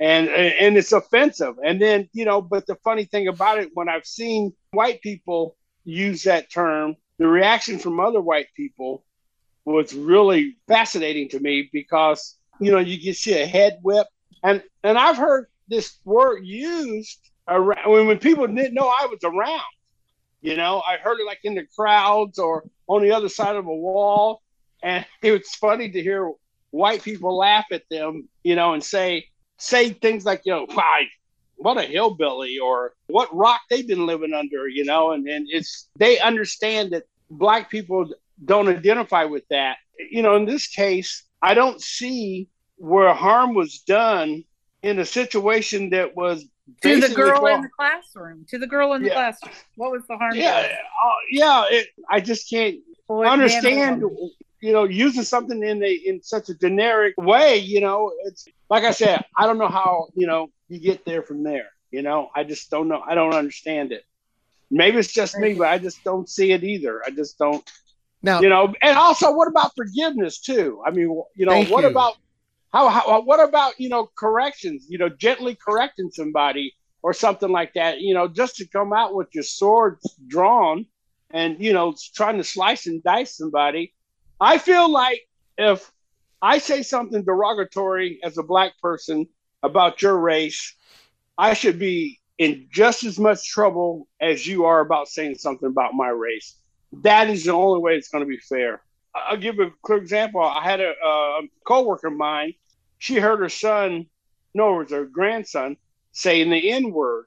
and 0.00 0.28
and 0.28 0.76
it's 0.76 0.92
offensive. 0.92 1.54
And 1.64 1.80
then 1.80 2.08
you 2.12 2.24
know, 2.24 2.40
but 2.40 2.66
the 2.66 2.76
funny 2.76 3.04
thing 3.04 3.28
about 3.28 3.58
it, 3.58 3.70
when 3.74 3.88
I've 3.88 4.06
seen 4.06 4.52
white 4.72 5.00
people 5.02 5.56
use 5.84 6.24
that 6.24 6.50
term, 6.50 6.96
the 7.18 7.26
reaction 7.26 7.78
from 7.78 8.00
other 8.00 8.20
white 8.20 8.48
people 8.56 9.04
was 9.64 9.94
really 9.94 10.56
fascinating 10.66 11.28
to 11.30 11.40
me 11.40 11.70
because 11.72 12.36
you 12.60 12.72
know 12.72 12.78
you 12.78 13.00
can 13.00 13.14
see 13.14 13.40
a 13.40 13.46
head 13.46 13.78
whip, 13.82 14.06
and 14.42 14.62
and 14.82 14.98
I've 14.98 15.16
heard 15.16 15.46
this 15.68 15.98
word 16.04 16.44
used 16.44 17.18
around 17.48 17.90
when, 17.90 18.06
when 18.06 18.18
people 18.18 18.46
didn't 18.46 18.74
know 18.74 18.88
I 18.88 19.06
was 19.06 19.20
around. 19.24 19.62
You 20.40 20.56
know, 20.56 20.82
I 20.84 20.96
heard 20.96 21.20
it 21.20 21.26
like 21.26 21.38
in 21.44 21.54
the 21.54 21.66
crowds 21.76 22.40
or 22.40 22.64
on 22.88 23.02
the 23.02 23.12
other 23.12 23.28
side 23.28 23.54
of 23.54 23.66
a 23.66 23.74
wall, 23.74 24.42
and 24.82 25.06
it 25.22 25.30
was 25.32 25.48
funny 25.54 25.90
to 25.90 26.02
hear 26.02 26.30
white 26.70 27.02
people 27.02 27.36
laugh 27.36 27.66
at 27.70 27.84
them, 27.90 28.28
you 28.42 28.56
know, 28.56 28.72
and 28.74 28.82
say 28.82 29.26
say 29.62 29.90
things 29.90 30.24
like, 30.24 30.42
you 30.44 30.52
know, 30.52 30.66
why, 30.74 31.06
what 31.56 31.78
a 31.78 31.82
hillbilly, 31.82 32.58
or 32.58 32.94
what 33.06 33.34
rock 33.34 33.60
they've 33.70 33.86
been 33.86 34.06
living 34.06 34.34
under, 34.34 34.68
you 34.68 34.84
know, 34.84 35.12
and 35.12 35.26
and 35.28 35.46
it's 35.50 35.88
they 35.96 36.18
understand 36.18 36.90
that 36.92 37.04
black 37.30 37.70
people 37.70 38.10
don't 38.44 38.68
identify 38.68 39.24
with 39.24 39.44
that. 39.50 39.76
You 40.10 40.22
know, 40.22 40.34
in 40.36 40.44
this 40.46 40.66
case, 40.66 41.24
I 41.40 41.54
don't 41.54 41.80
see 41.80 42.48
where 42.76 43.14
harm 43.14 43.54
was 43.54 43.78
done 43.80 44.44
in 44.82 44.98
a 44.98 45.04
situation 45.04 45.90
that 45.90 46.16
was 46.16 46.44
To 46.82 46.98
the 47.00 47.14
girl 47.14 47.46
in 47.46 47.62
the 47.62 47.68
classroom. 47.68 48.44
To 48.48 48.58
the 48.58 48.66
girl 48.66 48.94
in 48.94 49.02
the 49.02 49.08
Yeah. 49.08 49.14
classroom. 49.14 49.54
What 49.76 49.92
was 49.92 50.02
the 50.08 50.16
harm? 50.16 50.34
yeah, 50.34 50.66
uh, 51.04 51.10
yeah. 51.30 51.64
It, 51.70 51.86
I 52.10 52.20
just 52.20 52.50
can't 52.50 52.76
Boy, 53.06 53.26
understand. 53.26 54.02
You 54.60 54.72
know, 54.72 54.84
using 54.84 55.24
something 55.24 55.60
in 55.62 55.82
a 55.82 55.92
in 55.92 56.22
such 56.22 56.48
a 56.48 56.54
generic 56.54 57.14
way. 57.18 57.58
You 57.58 57.80
know, 57.80 58.12
it's 58.26 58.46
like 58.72 58.84
I 58.84 58.92
said. 58.92 59.22
I 59.36 59.46
don't 59.46 59.58
know 59.58 59.68
how 59.68 60.08
you 60.14 60.26
know 60.26 60.48
you 60.68 60.80
get 60.80 61.04
there 61.04 61.22
from 61.22 61.42
there. 61.42 61.68
You 61.90 62.00
know, 62.00 62.30
I 62.34 62.42
just 62.42 62.70
don't 62.70 62.88
know. 62.88 63.02
I 63.06 63.14
don't 63.14 63.34
understand 63.34 63.92
it. 63.92 64.02
Maybe 64.70 64.96
it's 64.96 65.12
just 65.12 65.36
me, 65.36 65.52
but 65.52 65.68
I 65.68 65.76
just 65.76 66.02
don't 66.02 66.26
see 66.26 66.52
it 66.52 66.64
either. 66.64 67.02
I 67.06 67.10
just 67.10 67.36
don't. 67.38 67.62
Now, 68.22 68.40
You 68.40 68.48
know, 68.48 68.72
and 68.80 68.96
also, 68.96 69.34
what 69.34 69.46
about 69.46 69.72
forgiveness 69.76 70.38
too? 70.38 70.80
I 70.86 70.90
mean, 70.90 71.22
you 71.36 71.44
know, 71.44 71.64
what 71.64 71.82
you. 71.82 71.90
about 71.90 72.16
how, 72.72 72.88
how? 72.88 73.18
Uh, 73.18 73.20
what 73.20 73.46
about 73.46 73.78
you 73.78 73.90
know 73.90 74.08
corrections? 74.16 74.86
You 74.88 74.96
know, 74.96 75.10
gently 75.10 75.54
correcting 75.54 76.10
somebody 76.10 76.72
or 77.02 77.12
something 77.12 77.50
like 77.50 77.74
that. 77.74 78.00
You 78.00 78.14
know, 78.14 78.26
just 78.26 78.56
to 78.56 78.66
come 78.66 78.94
out 78.94 79.14
with 79.14 79.28
your 79.34 79.44
sword 79.44 79.98
drawn 80.28 80.86
and 81.30 81.62
you 81.62 81.74
know 81.74 81.94
trying 82.14 82.38
to 82.38 82.44
slice 82.44 82.86
and 82.86 83.02
dice 83.02 83.36
somebody. 83.36 83.92
I 84.40 84.56
feel 84.56 84.90
like 84.90 85.20
if 85.58 85.92
I 86.42 86.58
say 86.58 86.82
something 86.82 87.22
derogatory 87.22 88.18
as 88.24 88.36
a 88.36 88.42
black 88.42 88.72
person 88.82 89.28
about 89.62 90.02
your 90.02 90.18
race, 90.18 90.74
I 91.38 91.54
should 91.54 91.78
be 91.78 92.20
in 92.36 92.66
just 92.68 93.04
as 93.04 93.16
much 93.16 93.48
trouble 93.48 94.08
as 94.20 94.44
you 94.44 94.64
are 94.64 94.80
about 94.80 95.06
saying 95.06 95.36
something 95.36 95.68
about 95.68 95.94
my 95.94 96.08
race. 96.08 96.56
That 97.02 97.30
is 97.30 97.44
the 97.44 97.52
only 97.52 97.80
way 97.80 97.94
it's 97.94 98.08
going 98.08 98.24
to 98.24 98.28
be 98.28 98.38
fair. 98.38 98.82
I'll 99.14 99.36
give 99.36 99.60
a 99.60 99.70
clear 99.82 99.98
example. 99.98 100.40
I 100.42 100.64
had 100.64 100.80
a, 100.80 100.90
a 101.04 101.42
coworker 101.64 102.08
of 102.08 102.14
mine. 102.14 102.54
She 102.98 103.16
heard 103.16 103.38
her 103.38 103.48
son, 103.48 104.06
no, 104.52 104.74
it 104.74 104.78
was 104.78 104.90
her 104.90 105.04
grandson, 105.04 105.76
saying 106.10 106.50
the 106.50 106.72
N 106.72 106.90
word, 106.90 107.26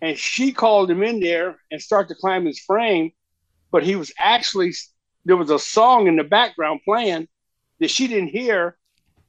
and 0.00 0.16
she 0.16 0.52
called 0.52 0.90
him 0.90 1.02
in 1.02 1.20
there 1.20 1.58
and 1.70 1.80
started 1.80 2.08
to 2.08 2.20
climb 2.20 2.46
his 2.46 2.58
frame. 2.58 3.12
But 3.70 3.82
he 3.82 3.96
was 3.96 4.12
actually 4.18 4.72
there 5.26 5.36
was 5.36 5.50
a 5.50 5.58
song 5.58 6.06
in 6.06 6.16
the 6.16 6.24
background 6.24 6.80
playing 6.84 7.28
that 7.80 7.90
she 7.90 8.06
didn't 8.08 8.28
hear, 8.28 8.76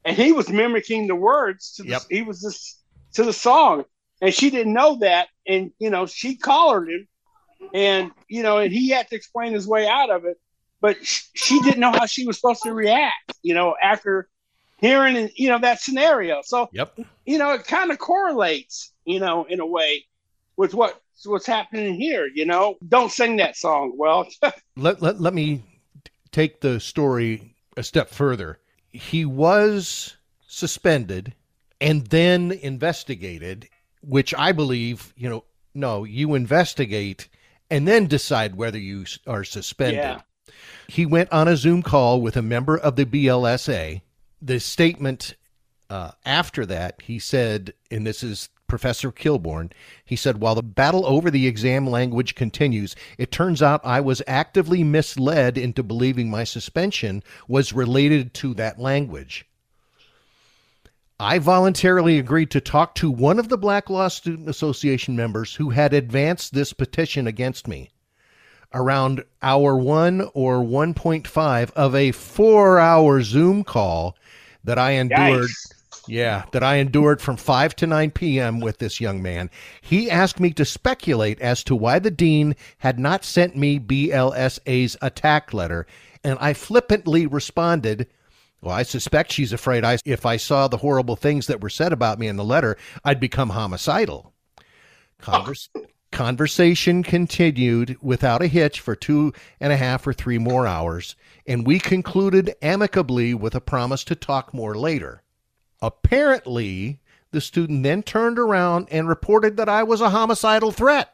and 0.04 0.16
he 0.16 0.32
was 0.32 0.48
mimicking 0.48 1.06
the 1.06 1.14
words. 1.14 1.74
To 1.74 1.82
the, 1.82 1.90
Yep. 1.90 2.02
He 2.10 2.22
was 2.22 2.40
just 2.40 2.80
to 3.14 3.24
the 3.24 3.32
song, 3.32 3.84
and 4.20 4.32
she 4.32 4.50
didn't 4.50 4.72
know 4.72 4.96
that. 5.00 5.28
And 5.46 5.72
you 5.78 5.90
know, 5.90 6.06
she 6.06 6.36
collared 6.36 6.88
him, 6.88 7.08
and 7.74 8.10
you 8.28 8.42
know, 8.42 8.58
and 8.58 8.72
he 8.72 8.90
had 8.90 9.08
to 9.08 9.16
explain 9.16 9.52
his 9.52 9.66
way 9.66 9.88
out 9.88 10.10
of 10.10 10.24
it. 10.24 10.38
But 10.80 11.04
sh- 11.04 11.24
she 11.34 11.60
didn't 11.60 11.80
know 11.80 11.92
how 11.92 12.06
she 12.06 12.26
was 12.26 12.36
supposed 12.36 12.62
to 12.62 12.72
react. 12.72 13.34
You 13.42 13.54
know, 13.54 13.76
after 13.82 14.28
hearing 14.78 15.30
you 15.34 15.48
know 15.48 15.58
that 15.58 15.80
scenario. 15.80 16.42
So 16.44 16.68
yep. 16.72 16.98
you 17.24 17.38
know, 17.38 17.52
it 17.52 17.66
kind 17.66 17.90
of 17.90 17.98
correlates, 17.98 18.92
you 19.04 19.20
know, 19.20 19.44
in 19.48 19.60
a 19.60 19.66
way 19.66 20.04
with 20.56 20.74
what 20.74 21.00
what's 21.24 21.46
happening 21.46 21.94
here. 21.94 22.28
You 22.32 22.46
know, 22.46 22.76
don't 22.86 23.10
sing 23.10 23.36
that 23.36 23.56
song. 23.56 23.92
Well, 23.96 24.28
Let, 24.76 25.00
let, 25.00 25.20
let 25.20 25.32
me 25.32 25.62
take 26.32 26.60
the 26.60 26.78
story 26.80 27.55
a 27.76 27.82
step 27.82 28.10
further. 28.10 28.58
He 28.90 29.24
was 29.24 30.16
suspended 30.46 31.34
and 31.80 32.06
then 32.06 32.52
investigated, 32.52 33.68
which 34.00 34.34
I 34.34 34.52
believe, 34.52 35.12
you 35.16 35.28
know, 35.28 35.44
no, 35.74 36.04
you 36.04 36.34
investigate 36.34 37.28
and 37.70 37.86
then 37.86 38.06
decide 38.06 38.54
whether 38.54 38.78
you 38.78 39.04
are 39.26 39.44
suspended. 39.44 39.96
Yeah. 39.96 40.20
He 40.88 41.04
went 41.04 41.32
on 41.32 41.48
a 41.48 41.56
Zoom 41.56 41.82
call 41.82 42.20
with 42.20 42.36
a 42.36 42.42
member 42.42 42.78
of 42.78 42.96
the 42.96 43.04
BLSA. 43.04 44.00
The 44.40 44.60
statement 44.60 45.34
uh, 45.90 46.12
after 46.24 46.64
that, 46.66 47.02
he 47.02 47.18
said, 47.18 47.74
and 47.90 48.06
this 48.06 48.22
is 48.22 48.48
Professor 48.66 49.12
Kilborn, 49.12 49.70
he 50.04 50.16
said, 50.16 50.40
while 50.40 50.54
the 50.54 50.62
battle 50.62 51.06
over 51.06 51.30
the 51.30 51.46
exam 51.46 51.86
language 51.86 52.34
continues, 52.34 52.96
it 53.18 53.30
turns 53.30 53.62
out 53.62 53.80
I 53.84 54.00
was 54.00 54.22
actively 54.26 54.82
misled 54.82 55.56
into 55.56 55.82
believing 55.82 56.30
my 56.30 56.44
suspension 56.44 57.22
was 57.48 57.72
related 57.72 58.34
to 58.34 58.54
that 58.54 58.78
language. 58.78 59.46
I 61.18 61.38
voluntarily 61.38 62.18
agreed 62.18 62.50
to 62.50 62.60
talk 62.60 62.94
to 62.96 63.10
one 63.10 63.38
of 63.38 63.48
the 63.48 63.56
Black 63.56 63.88
Law 63.88 64.08
Student 64.08 64.50
Association 64.50 65.16
members 65.16 65.54
who 65.54 65.70
had 65.70 65.94
advanced 65.94 66.52
this 66.52 66.74
petition 66.74 67.26
against 67.26 67.66
me. 67.66 67.88
Around 68.74 69.24
hour 69.40 69.76
one 69.76 70.28
or 70.34 70.58
1.5 70.58 71.70
of 71.70 71.94
a 71.94 72.12
four 72.12 72.78
hour 72.78 73.22
Zoom 73.22 73.64
call 73.64 74.16
that 74.64 74.78
I 74.78 74.92
endured. 74.92 75.48
Yikes. 75.48 75.75
Yeah, 76.06 76.44
that 76.52 76.62
I 76.62 76.76
endured 76.76 77.20
from 77.20 77.36
5 77.36 77.76
to 77.76 77.86
9 77.86 78.10
p.m. 78.12 78.60
with 78.60 78.78
this 78.78 79.00
young 79.00 79.22
man. 79.22 79.50
He 79.80 80.10
asked 80.10 80.40
me 80.40 80.50
to 80.52 80.64
speculate 80.64 81.40
as 81.40 81.64
to 81.64 81.74
why 81.74 81.98
the 81.98 82.10
dean 82.10 82.54
had 82.78 82.98
not 82.98 83.24
sent 83.24 83.56
me 83.56 83.78
BLSA's 83.78 84.96
attack 85.02 85.52
letter, 85.52 85.86
and 86.22 86.38
I 86.40 86.52
flippantly 86.52 87.26
responded, 87.26 88.08
Well, 88.60 88.74
I 88.74 88.82
suspect 88.82 89.32
she's 89.32 89.52
afraid 89.52 89.84
I, 89.84 89.98
if 90.04 90.24
I 90.24 90.36
saw 90.36 90.68
the 90.68 90.78
horrible 90.78 91.16
things 91.16 91.46
that 91.46 91.60
were 91.60 91.70
said 91.70 91.92
about 91.92 92.18
me 92.18 92.28
in 92.28 92.36
the 92.36 92.44
letter, 92.44 92.76
I'd 93.04 93.20
become 93.20 93.50
homicidal. 93.50 94.32
Convers- 95.20 95.70
Conversation 96.12 97.02
continued 97.02 97.98
without 98.00 98.40
a 98.40 98.46
hitch 98.46 98.80
for 98.80 98.94
two 98.96 99.32
and 99.60 99.72
a 99.72 99.76
half 99.76 100.06
or 100.06 100.12
three 100.12 100.38
more 100.38 100.66
hours, 100.66 101.14
and 101.46 101.66
we 101.66 101.78
concluded 101.78 102.54
amicably 102.62 103.34
with 103.34 103.54
a 103.54 103.60
promise 103.60 104.02
to 104.04 104.14
talk 104.14 104.54
more 104.54 104.74
later. 104.74 105.22
Apparently, 105.82 107.00
the 107.32 107.40
student 107.40 107.82
then 107.82 108.02
turned 108.02 108.38
around 108.38 108.88
and 108.90 109.08
reported 109.08 109.56
that 109.56 109.68
I 109.68 109.82
was 109.82 110.00
a 110.00 110.10
homicidal 110.10 110.72
threat. 110.72 111.12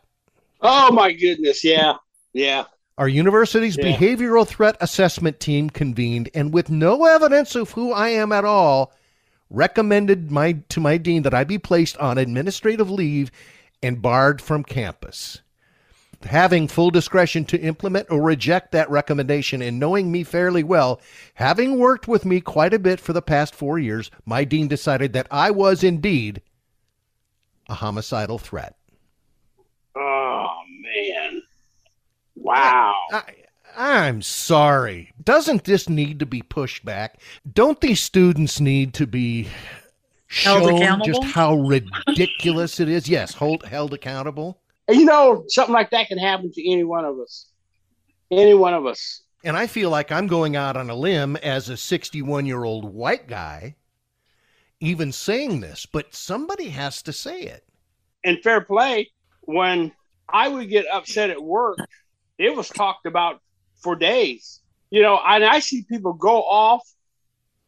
Oh 0.61 0.93
my 0.93 1.13
goodness. 1.13 1.65
Yeah. 1.65 1.95
Yeah. 2.33 2.65
Our 2.99 3.09
university's 3.09 3.77
Yeah. 3.77 3.97
behavioral 3.97 4.47
threat 4.47 4.77
assessment 4.81 5.41
team 5.41 5.71
convened 5.71 6.31
and 6.35 6.53
with 6.53 6.71
no 6.71 7.05
evidence 7.05 7.55
of 7.55 7.73
who 7.73 7.93
I 7.93 8.11
am 8.11 8.33
at 8.33 8.45
all 8.45 8.93
recommended 9.51 10.31
my 10.31 10.53
to 10.71 10.81
my 10.81 10.97
dean 10.97 11.23
that 11.25 11.35
I 11.35 11.45
be 11.45 11.59
placed 11.59 11.97
on 11.99 12.17
administrative 12.17 12.91
leave 12.91 13.31
and 13.83 14.01
barred 14.01 14.41
from 14.41 14.63
campus. 14.65 15.42
Having 16.25 16.69
full 16.69 16.91
discretion 16.91 17.45
to 17.47 17.61
implement 17.61 18.11
or 18.11 18.23
reject 18.23 18.73
that 18.73 18.91
recommendation 18.91 19.61
and 19.63 19.79
knowing 19.79 20.11
me 20.11 20.25
fairly 20.25 20.63
well, 20.63 21.01
having 21.35 21.79
worked 21.79 22.09
with 22.09 22.25
me 22.25 22.41
quite 22.41 22.73
a 22.73 22.79
bit 22.79 23.01
for 23.01 23.13
the 23.13 23.23
past 23.23 23.55
4 23.55 23.79
years, 23.79 24.11
my 24.25 24.45
dean 24.45 24.69
decided 24.69 25.13
that 25.13 25.27
I 25.31 25.51
was 25.51 25.83
indeed 25.83 26.43
a 27.69 27.75
homicidal 27.75 28.39
threat. 28.39 28.77
Oh 29.97 30.49
man. 30.83 31.43
Wow. 32.35 32.95
I, 33.13 33.23
I'm 33.77 34.23
sorry. 34.23 35.13
Doesn't 35.23 35.65
this 35.65 35.89
need 35.89 36.19
to 36.21 36.27
be 36.27 36.43
pushed 36.43 36.85
back? 36.85 37.21
Don't 37.53 37.81
these 37.81 38.01
students 38.01 38.61
need 38.61 38.95
to 38.95 39.07
be 39.07 39.49
Held 40.29 40.65
shown 40.65 40.77
accountable? 40.77 41.07
just 41.07 41.25
how 41.25 41.55
ridiculous 41.55 42.81
it 42.81 42.89
is? 42.89 43.09
Yes, 43.09 43.35
hold 43.35 43.65
held 43.65 43.95
accountable. 43.95 44.59
And 44.93 45.01
you 45.01 45.07
know, 45.07 45.45
something 45.49 45.73
like 45.73 45.89
that 45.93 46.09
can 46.09 46.19
happen 46.19 46.53
to 46.53 46.71
any 46.71 46.85
one 46.85 47.07
of 47.07 47.19
us. 47.19 47.47
Any 48.31 48.53
one 48.53 48.75
of 48.75 48.85
us. 48.85 49.23
And 49.43 49.57
I 49.57 49.67
feel 49.67 49.89
like 49.89 50.13
I'm 50.13 50.27
going 50.27 50.55
out 50.55 50.77
on 50.77 50.91
a 50.91 50.95
limb 50.95 51.37
as 51.37 51.71
a 51.71 51.79
61 51.79 52.45
year 52.45 52.63
old 52.63 52.85
white 52.85 53.27
guy, 53.27 53.77
even 54.81 55.11
saying 55.11 55.61
this, 55.61 55.87
but 55.87 56.15
somebody 56.15 56.69
has 56.69 57.01
to 57.05 57.13
say 57.15 57.41
it. 57.41 57.65
And 58.23 58.43
fair 58.43 58.61
play, 58.61 59.11
when 59.41 59.93
I 60.29 60.49
would 60.49 60.69
get 60.69 60.85
upset 60.93 61.31
at 61.31 61.43
work, 61.43 61.79
it 62.37 62.55
was 62.55 62.69
talked 62.69 63.07
about 63.07 63.41
for 63.77 63.97
days. 63.97 64.61
You 64.91 65.01
know, 65.01 65.19
and 65.27 65.43
I 65.43 65.61
see 65.61 65.87
people 65.89 66.13
go 66.13 66.43
off 66.43 66.87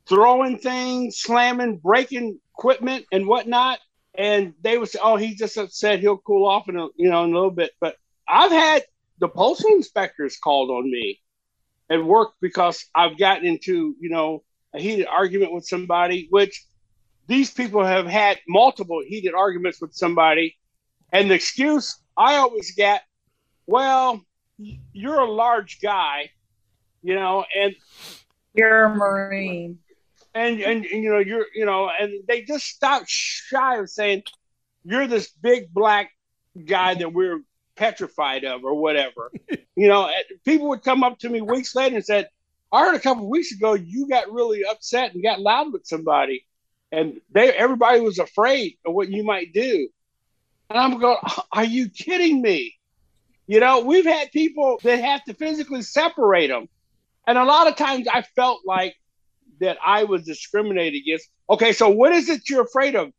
throwing 0.07 0.59
things, 0.59 1.21
slamming, 1.21 1.79
breaking 1.79 2.39
equipment 2.59 3.07
and 3.13 3.27
whatnot. 3.27 3.79
And 4.17 4.55
they 4.63 4.79
would 4.79 4.89
say, 4.89 4.99
"Oh, 5.03 5.17
he's 5.17 5.39
just 5.39 5.57
upset. 5.57 6.01
He'll 6.01 6.19
cool 6.19 6.47
off 6.47 6.69
in 6.69 6.77
a 6.77 6.89
you 6.97 7.11
know 7.11 7.25
in 7.25 7.31
a 7.31 7.35
little 7.35 7.51
bit." 7.51 7.73
But 7.81 7.97
I've 8.29 8.53
had 8.53 8.85
the 9.19 9.29
postal 9.29 9.71
inspectors 9.73 10.37
called 10.39 10.71
on 10.71 10.91
me 10.91 11.21
at 11.91 12.05
work 12.05 12.33
because 12.41 12.85
I've 12.95 13.19
gotten 13.19 13.47
into 13.47 13.97
you 14.01 14.11
know 14.11 14.45
a 14.73 14.81
heated 14.81 15.07
argument 15.07 15.53
with 15.53 15.67
somebody, 15.67 16.29
which 16.31 16.65
these 17.27 17.51
people 17.51 17.85
have 17.85 18.07
had 18.07 18.39
multiple 18.49 19.03
heated 19.07 19.35
arguments 19.35 19.81
with 19.81 19.95
somebody, 19.95 20.57
and 21.13 21.31
the 21.31 21.35
excuse 21.35 21.97
I 22.17 22.37
always 22.37 22.73
get, 22.75 23.03
"Well, 23.67 24.25
you're 24.59 25.21
a 25.21 25.31
large 25.31 25.81
guy," 25.81 26.31
you 27.03 27.15
know, 27.15 27.45
and 27.57 27.75
You're 28.55 28.85
a 28.85 28.95
Marine. 28.95 29.79
And 30.35 30.61
and, 30.61 30.85
and 30.85 31.03
you 31.05 31.11
know 31.11 31.19
you're 31.19 31.47
you 31.55 31.65
know 31.65 31.91
and 31.99 32.13
they 32.27 32.43
just 32.43 32.67
stop 32.67 33.05
shy 33.07 33.79
of 33.79 33.89
saying 33.89 34.23
you're 34.85 35.07
this 35.07 35.31
big 35.31 35.73
black 35.73 36.11
guy 36.67 36.95
that 36.95 37.13
we're 37.13 37.41
petrified 37.77 38.45
of 38.45 38.65
or 38.65 38.75
whatever. 38.75 39.31
You 39.77 39.89
know 39.89 40.09
people 40.45 40.69
would 40.69 40.85
come 40.85 41.03
up 41.03 41.19
to 41.19 41.29
me 41.29 41.41
weeks 41.41 41.75
later 41.75 41.97
and 41.97 42.05
said 42.05 42.29
i 42.71 42.85
heard 42.85 42.95
a 42.95 43.01
couple 43.01 43.25
of 43.25 43.29
weeks 43.29 43.51
ago 43.51 43.75
you 43.75 44.09
got 44.09 44.31
really 44.31 44.65
upset 44.65 45.13
and 45.13 45.21
got 45.21 45.41
loud 45.41 45.73
with 45.73 45.85
somebody 45.85 46.47
and 46.93 47.21
they 47.33 47.51
everybody 47.51 48.01
was 48.01 48.21
afraid 48.21 48.79
of 48.87 48.95
what 48.95 49.09
you 49.09 49.25
might 49.25 49.53
do. 49.53 49.89
And 50.71 50.79
i'm 50.79 51.01
going 51.01 51.17
are 51.51 51.65
you 51.65 51.89
kidding 51.89 52.41
me? 52.41 52.77
You 53.49 53.59
know 53.59 53.81
we've 53.81 54.07
had 54.07 54.31
people 54.31 54.79
that 54.85 55.01
have 55.01 55.25
to 55.25 55.35
physically 55.35 55.83
separate 55.83 56.47
them 56.47 56.69
and 57.27 57.37
a 57.37 57.45
lot 57.45 57.67
of 57.67 57.75
times 57.75 58.07
i 58.07 58.23
felt 58.23 58.61
like 58.65 58.95
that 59.61 59.79
I 59.85 60.05
was 60.05 60.25
discriminated 60.25 61.01
against. 61.03 61.29
Okay, 61.51 61.73
so 61.73 61.89
what 61.89 62.13
is 62.13 62.29
it 62.29 62.49
you're 62.49 62.63
afraid 62.65 62.95
of? 62.97 63.13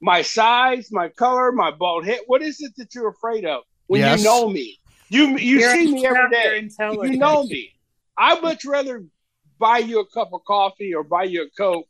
My 0.00 0.22
size, 0.22 0.88
my 0.90 1.08
color, 1.08 1.52
my 1.52 1.70
bald 1.70 2.04
head. 2.06 2.20
What 2.26 2.42
is 2.42 2.60
it 2.60 2.72
that 2.78 2.94
you're 2.94 3.08
afraid 3.08 3.44
of 3.44 3.62
when 3.86 4.00
Yes. 4.00 4.18
you 4.20 4.24
know 4.24 4.48
me? 4.48 4.78
You 5.08 5.36
you 5.38 5.58
You're 5.60 5.72
see 5.74 5.92
me 5.92 6.06
every 6.06 6.30
day. 6.30 6.42
you're 6.44 6.52
day. 6.52 6.58
intelligent. 6.60 7.12
You 7.12 7.18
know 7.18 7.42
me. 7.44 7.72
I'd 8.16 8.42
much 8.42 8.64
rather 8.64 9.04
buy 9.58 9.78
you 9.78 10.00
a 10.00 10.06
cup 10.06 10.32
of 10.32 10.44
coffee 10.44 10.94
or 10.94 11.02
buy 11.02 11.24
you 11.24 11.42
a 11.42 11.50
coke 11.50 11.86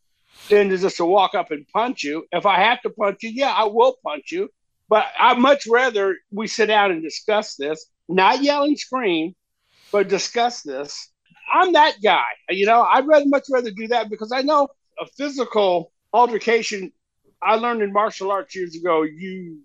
than 0.49 0.71
to 0.71 0.79
just 0.79 0.97
to 0.97 1.05
walk 1.05 1.35
up 1.35 1.51
and 1.51 1.67
punch 1.69 2.03
you. 2.03 2.27
If 2.33 2.47
I 2.47 2.57
have 2.61 2.81
to 2.83 2.91
punch 2.91 3.19
you, 3.23 3.31
yeah, 3.31 3.51
I 3.51 3.65
will 3.65 3.97
punch 4.05 4.33
you. 4.33 4.49
But 4.89 5.07
I'd 5.19 5.39
much 5.39 5.67
rather 5.69 6.17
we 6.33 6.49
sit 6.49 6.67
down 6.67 6.91
and 6.91 7.03
discuss 7.03 7.55
this, 7.57 7.87
not 8.09 8.43
yell 8.43 8.65
and 8.65 8.77
scream, 8.79 9.35
but 9.93 10.09
discuss 10.09 10.63
this. 10.63 11.09
I'm 11.51 11.73
that 11.73 11.97
guy. 12.03 12.25
You 12.49 12.67
know, 12.67 12.83
I'd 12.83 13.07
rather 13.07 13.27
much 13.27 13.45
rather 13.51 13.71
do 13.71 13.89
that 13.89 14.11
because 14.11 14.33
I 14.33 14.43
know 14.43 14.69
a 15.01 15.07
physical 15.07 15.93
altercation. 16.13 16.93
I 17.43 17.57
learned 17.57 17.83
in 17.83 17.93
martial 17.93 18.31
arts 18.31 18.55
years 18.55 18.77
ago. 18.77 19.03
You 19.03 19.61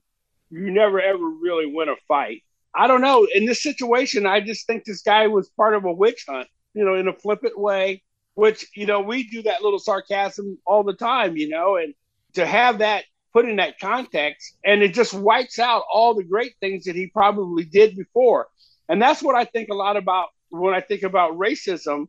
you 0.49 0.71
never 0.71 1.01
ever 1.01 1.27
really 1.27 1.65
win 1.65 1.89
a 1.89 1.95
fight. 2.07 2.43
I 2.73 2.87
don't 2.87 3.01
know. 3.01 3.27
In 3.33 3.45
this 3.45 3.63
situation, 3.63 4.25
I 4.25 4.41
just 4.41 4.67
think 4.67 4.83
this 4.83 5.01
guy 5.01 5.27
was 5.27 5.49
part 5.49 5.75
of 5.75 5.85
a 5.85 5.91
witch 5.91 6.25
hunt. 6.27 6.47
You 6.73 6.85
know, 6.85 6.95
in 6.95 7.07
a 7.07 7.13
flippant 7.13 7.57
way, 7.57 8.03
which 8.35 8.65
you 8.75 8.85
know 8.85 9.01
we 9.01 9.27
do 9.27 9.43
that 9.43 9.61
little 9.61 9.79
sarcasm 9.79 10.57
all 10.65 10.83
the 10.83 10.93
time. 10.93 11.37
You 11.37 11.49
know, 11.49 11.77
and 11.77 11.93
to 12.33 12.45
have 12.45 12.79
that 12.79 13.05
put 13.33 13.47
in 13.47 13.57
that 13.57 13.79
context, 13.79 14.57
and 14.63 14.81
it 14.81 14.93
just 14.93 15.13
wipes 15.13 15.59
out 15.59 15.83
all 15.91 16.13
the 16.13 16.23
great 16.23 16.53
things 16.59 16.85
that 16.85 16.95
he 16.95 17.07
probably 17.07 17.65
did 17.65 17.95
before. 17.95 18.47
And 18.87 19.01
that's 19.01 19.21
what 19.21 19.35
I 19.35 19.45
think 19.45 19.69
a 19.69 19.73
lot 19.73 19.97
about 19.97 20.29
when 20.49 20.73
I 20.73 20.81
think 20.81 21.03
about 21.03 21.37
racism. 21.37 22.07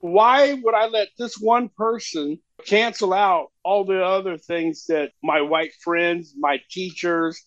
Why 0.00 0.54
would 0.54 0.74
I 0.74 0.86
let 0.86 1.08
this 1.18 1.38
one 1.38 1.70
person 1.70 2.38
cancel 2.66 3.12
out 3.12 3.48
all 3.64 3.84
the 3.84 4.02
other 4.04 4.38
things 4.38 4.86
that 4.86 5.10
my 5.22 5.40
white 5.40 5.72
friends, 5.82 6.34
my 6.38 6.60
teachers, 6.70 7.44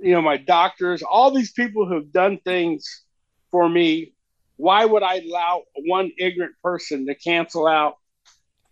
you 0.00 0.12
know, 0.12 0.22
my 0.22 0.36
doctors, 0.36 1.02
all 1.02 1.30
these 1.30 1.52
people 1.52 1.86
who've 1.86 2.10
done 2.12 2.38
things 2.44 3.04
for 3.50 3.68
me? 3.68 4.12
Why 4.56 4.84
would 4.84 5.02
I 5.02 5.18
allow 5.18 5.62
one 5.86 6.10
ignorant 6.18 6.54
person 6.62 7.06
to 7.06 7.14
cancel 7.14 7.66
out 7.66 7.94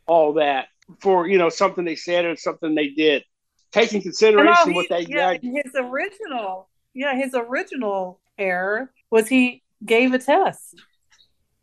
all 0.07 0.34
that 0.34 0.66
for, 1.00 1.28
you 1.28 1.38
know, 1.38 1.48
something 1.48 1.84
they 1.84 1.96
said 1.96 2.24
or 2.24 2.36
something 2.36 2.74
they 2.74 2.88
did? 2.88 3.24
Taking 3.72 4.03
consideration 4.03 4.70
he- 4.70 4.74
what 4.74 4.88
they 4.88 5.03
yeah, 5.03 5.34
did. 5.34 5.42
his 5.42 5.72
original, 5.76 6.68
yeah, 6.92 7.14
his 7.14 7.34
original 7.34 8.20
error 8.36 8.92
was 9.11 9.28
he 9.28 9.62
gave 9.84 10.12
a 10.12 10.18
test. 10.18 10.76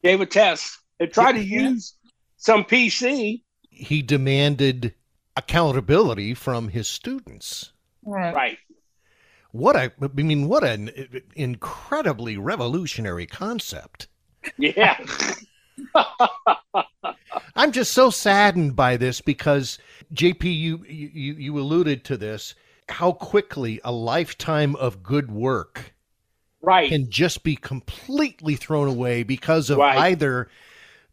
Gave 0.04 0.22
a 0.22 0.26
test. 0.26 0.80
and 1.00 1.12
tried 1.12 1.34
to 1.34 1.44
use 1.44 1.96
some 2.38 2.64
PC. 2.64 3.42
He 3.70 4.02
demanded 4.02 4.94
accountability 5.36 6.34
from 6.34 6.70
his 6.70 6.88
students. 6.88 7.72
Right. 8.04 8.34
Right. 8.34 8.58
What 9.52 9.76
a, 9.76 9.92
I 10.02 10.22
mean, 10.22 10.48
what 10.48 10.64
an 10.64 10.92
incredibly 11.36 12.38
revolutionary 12.38 13.26
concept. 13.26 14.08
Yeah. 14.58 15.04
I'm 17.56 17.72
just 17.72 17.94
so 17.94 18.10
saddened 18.10 18.76
by 18.76 18.96
this 18.98 19.22
because 19.22 19.80
JP, 20.14 20.44
you 20.44 20.86
you 20.86 21.34
you 21.34 21.60
alluded 21.60 22.04
to 22.06 22.18
this, 22.18 22.54
how 22.90 23.12
quickly 23.12 23.82
a 23.84 23.92
lifetime 23.92 24.76
of 24.76 25.04
good 25.04 25.32
work 25.32 25.94
right. 26.62 26.90
can 26.90 27.10
just 27.10 27.44
be 27.44 27.56
completely 27.56 28.56
thrown 28.56 28.88
away 28.88 29.24
because 29.24 29.70
of 29.70 29.78
Right. 29.78 29.98
either 30.12 30.50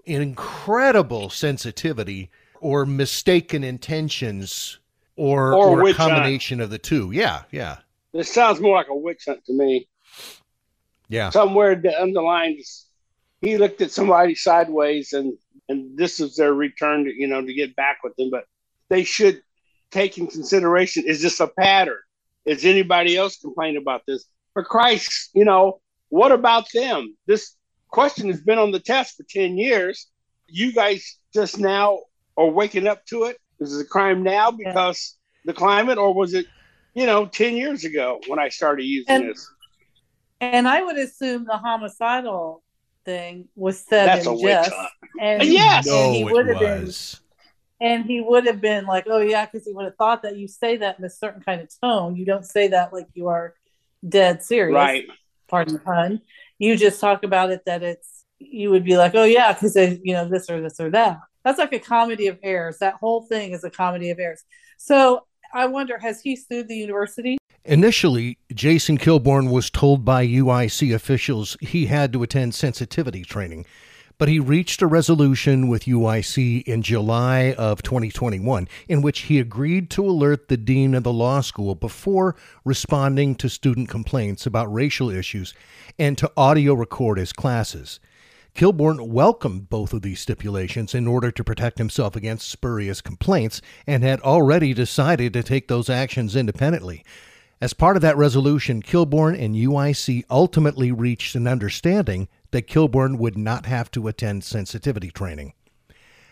an 0.07 0.23
incredible 0.23 1.31
sensitivity 1.31 2.31
or 2.61 2.87
mistaken 2.87 3.65
intentions 3.65 4.79
or, 5.17 5.53
Or 5.55 5.67
or 5.69 5.81
a 5.81 5.83
witch 5.85 5.97
hunt. 5.97 6.13
combination 6.13 6.61
of 6.61 6.71
the 6.71 6.79
two. 6.79 7.11
Yeah, 7.13 7.43
yeah, 7.51 7.79
This 8.13 8.33
sounds 8.33 8.61
more 8.61 8.77
like 8.77 8.89
a 8.89 8.95
witch 8.97 9.25
hunt 9.27 9.45
to 9.47 9.53
me. 9.53 9.89
yeah. 11.09 11.31
Somewhere 11.31 11.75
the 11.75 11.99
underlines, 12.01 12.87
he 13.41 13.57
looked 13.59 13.81
at 13.81 13.91
somebody 13.91 14.35
sideways, 14.35 15.13
and 15.13 15.37
and 15.69 15.97
this 15.99 16.21
is 16.21 16.37
their 16.37 16.55
return 16.55 17.05
to 17.05 17.13
you 17.13 17.27
know 17.27 17.45
to 17.45 17.53
get 17.55 17.75
back 17.77 17.99
with 18.05 18.15
them. 18.17 18.31
But 18.31 18.45
they 18.89 19.05
should 19.05 19.43
take 19.91 20.19
in 20.19 20.27
consideration: 20.27 21.05
is 21.07 21.23
this 21.23 21.41
a 21.41 21.47
pattern? 21.49 21.99
Is 22.45 22.65
anybody 22.65 23.17
else 23.17 23.37
complaining 23.39 23.79
about 23.79 24.03
this? 24.07 24.25
For 24.57 24.65
Christ, 24.65 25.29
you 25.35 25.45
know, 25.45 25.81
what 26.09 26.33
about 26.33 26.67
them? 26.73 27.15
This 27.27 27.55
question 27.89 28.29
has 28.31 28.41
been 28.41 28.57
on 28.57 28.71
the 28.71 28.81
test 28.81 29.19
for 29.19 29.23
ten 29.29 29.59
years. 29.59 30.07
You 30.47 30.73
guys 30.73 31.19
just 31.35 31.59
now 31.59 31.99
are 32.39 32.49
waking 32.49 32.87
up 32.87 33.05
to 33.09 33.25
it. 33.25 33.37
Is 33.61 33.77
it 33.77 33.83
a 33.85 33.85
crime 33.87 34.23
now 34.23 34.51
because 34.51 35.19
the 35.45 35.53
climate, 35.53 35.99
or 35.99 36.15
was 36.15 36.33
it, 36.33 36.47
you 36.95 37.05
know, 37.05 37.27
ten 37.27 37.55
years 37.55 37.85
ago 37.85 38.19
when 38.29 38.39
I 38.39 38.49
started 38.49 38.85
using 38.85 39.15
And- 39.15 39.29
this? 39.29 39.47
And 40.41 40.67
I 40.67 40.83
would 40.83 40.97
assume 40.97 41.45
the 41.45 41.59
homicidal 41.59 42.63
thing 43.05 43.49
was 43.57 43.79
said 43.87 44.07
That's 44.09 44.25
in 44.27 44.33
witch 44.37 44.43
jest, 44.45 44.73
hunt. 44.73 44.89
and 45.21 45.43
Yes! 45.61 45.87
and 45.87 46.15
he 46.15 46.25
would 46.25 46.47
have 46.49 46.59
been, 46.61 46.91
and 47.83 48.05
he 48.07 48.23
would 48.23 48.47
have 48.47 48.63
been 48.63 48.87
like, 48.87 49.05
"Oh 49.07 49.21
yeah," 49.21 49.45
because 49.45 49.67
he 49.67 49.75
would 49.75 49.85
have 49.85 49.97
thought 49.97 50.23
that 50.23 50.39
you 50.39 50.49
say 50.49 50.79
that 50.79 50.99
in 50.99 51.05
a 51.05 51.11
certain 51.11 51.43
kind 51.43 51.61
of 51.61 51.69
tone. 51.79 52.17
You 52.17 52.25
don't 52.25 52.47
say 52.47 52.69
that 52.69 52.95
like 52.95 53.09
you 53.13 53.29
are 53.29 53.53
dead 54.09 54.43
serious. 54.43 54.75
Right. 54.75 55.07
Pardon 55.49 55.75
the 55.75 55.81
pun. 55.81 56.23
You 56.59 56.77
just 56.77 57.01
talk 57.01 57.23
about 57.23 57.51
it 57.51 57.63
that 57.67 57.83
it's. 57.83 58.25
You 58.39 58.71
would 58.71 58.85
be 58.85 58.99
like, 58.99 59.15
"Oh 59.15 59.25
yeah," 59.25 59.53
because 59.53 59.77
you 59.77 60.13
know 60.13 60.29
this 60.29 60.51
or 60.51 60.61
this 60.61 60.79
or 60.79 60.91
that. 60.91 61.19
That's 61.45 61.59
like 61.59 61.73
a 61.73 61.79
comedy 61.79 62.27
of 62.27 62.39
errors. 62.43 62.79
That 62.79 62.95
whole 62.95 63.23
thing 63.23 63.53
is 63.53 63.65
a 63.65 63.71
comedy 63.71 64.11
of 64.11 64.19
errors. 64.19 64.45
So 64.77 65.27
I 65.55 65.67
wonder, 65.67 65.99
has 65.99 66.21
he 66.21 66.37
sued 66.37 66.69
the 66.69 66.77
university? 66.77 67.39
Initially, 67.65 68.39
Jason 68.53 68.99
Kilborn 68.99 69.51
was 69.51 69.71
told 69.71 70.05
by 70.05 70.27
UIC 70.27 70.95
officials 70.95 71.57
he 71.61 71.87
had 71.87 72.13
to 72.13 72.23
attend 72.23 72.55
sensitivity 72.55 73.23
training, 73.23 73.65
but 74.19 74.29
he 74.29 74.41
reached 74.41 74.81
a 74.81 74.87
resolution 74.87 75.69
with 75.69 75.85
UIC 75.85 76.63
in 76.63 76.83
July 76.83 77.53
of 77.59 77.83
2021 77.83 78.67
in 78.89 79.03
which 79.03 79.21
he 79.23 79.39
agreed 79.39 79.91
to 79.91 80.09
alert 80.09 80.49
the 80.49 80.57
dean 80.57 80.95
of 80.95 81.03
the 81.03 81.13
law 81.13 81.41
school 81.41 81.75
before 81.75 82.35
responding 82.65 83.35
to 83.35 83.49
student 83.49 83.89
complaints 83.89 84.47
about 84.47 84.73
racial 84.73 85.11
issues 85.11 85.53
and 85.99 86.17
to 86.17 86.33
audio 86.37 86.73
record 86.73 87.19
his 87.19 87.33
classes. 87.33 88.01
Kilborn 88.55 89.09
welcomed 89.09 89.69
both 89.69 89.93
of 89.93 90.01
these 90.01 90.21
stipulations 90.21 90.95
in 90.95 91.07
order 91.07 91.31
to 91.31 91.45
protect 91.45 91.77
himself 91.77 92.17
against 92.17 92.51
spurious 92.51 93.03
complaints 93.03 93.61
and 93.87 94.03
had 94.03 94.21
already 94.21 94.73
decided 94.73 95.35
to 95.35 95.43
take 95.43 95.69
those 95.69 95.91
actions 95.91 96.35
independently. 96.35 97.05
As 97.61 97.75
part 97.75 97.97
of 97.97 98.03
that 98.03 98.17
resolution, 98.17 98.83
Kilborn 98.83 99.39
and 99.39 99.55
UIC 99.55 100.25
ultimately 100.31 100.91
reached 100.91 101.35
an 101.35 101.47
understanding 101.47 102.29
that 102.51 102.67
Kilborn 102.67 103.19
would 103.19 103.37
not 103.37 103.67
have 103.67 103.91
to 103.93 104.09
attend 104.09 104.45
sensitivity 104.45 105.11
training. 105.11 105.53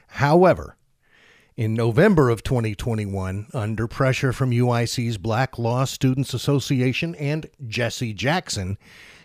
However, 0.09 0.77
in 1.57 1.75
November 1.75 2.31
of 2.31 2.43
2021, 2.43 3.47
under 3.55 3.87
pressure 3.87 4.33
from 4.33 4.51
UIC's 4.51 5.19
Black 5.19 5.57
Law 5.57 5.85
Students 5.85 6.35
Association 6.35 7.15
and 7.15 7.47
Jesse 7.67 8.13
Jackson, 8.13 8.77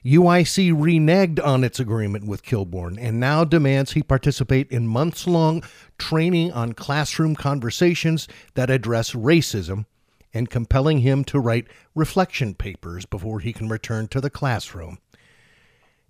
UIC 0.06 0.72
reneged 0.72 1.44
on 1.44 1.64
its 1.64 1.80
agreement 1.80 2.28
with 2.28 2.44
Kilborn 2.44 2.98
and 3.00 3.20
now 3.20 3.44
demands 3.44 3.94
he 3.94 4.04
participate 4.04 4.72
in 4.72 4.88
months 4.88 5.28
long 5.28 5.64
training 5.98 6.52
on 6.54 6.74
classroom 6.74 7.36
conversations 7.36 8.28
that 8.54 8.70
address 8.70 9.14
racism 9.14 9.86
and 10.34 10.50
compelling 10.50 11.00
him 11.00 11.24
to 11.26 11.40
write 11.40 11.68
reflection 11.96 12.54
papers 12.54 13.06
before 13.06 13.40
he 13.40 13.52
can 13.52 13.68
return 13.68 14.08
to 14.08 14.22
the 14.22 14.30
classroom. 14.30 15.00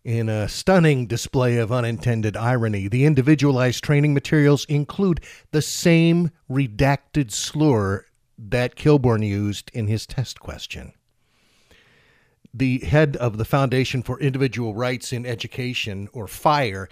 In 0.09 0.27
a 0.27 0.49
stunning 0.49 1.05
display 1.05 1.57
of 1.57 1.71
unintended 1.71 2.35
irony, 2.35 2.87
the 2.87 3.05
individualized 3.05 3.83
training 3.83 4.15
materials 4.15 4.65
include 4.65 5.21
the 5.51 5.61
same 5.61 6.31
redacted 6.49 7.29
slur 7.29 8.07
that 8.35 8.75
Kilborn 8.75 9.23
used 9.23 9.69
in 9.71 9.85
his 9.85 10.07
test 10.07 10.39
question. 10.39 10.93
The 12.51 12.79
head 12.79 13.17
of 13.17 13.37
the 13.37 13.45
Foundation 13.45 14.01
for 14.01 14.19
Individual 14.19 14.73
Rights 14.73 15.13
in 15.13 15.27
Education, 15.27 16.09
or 16.11 16.27
FIRE, 16.27 16.89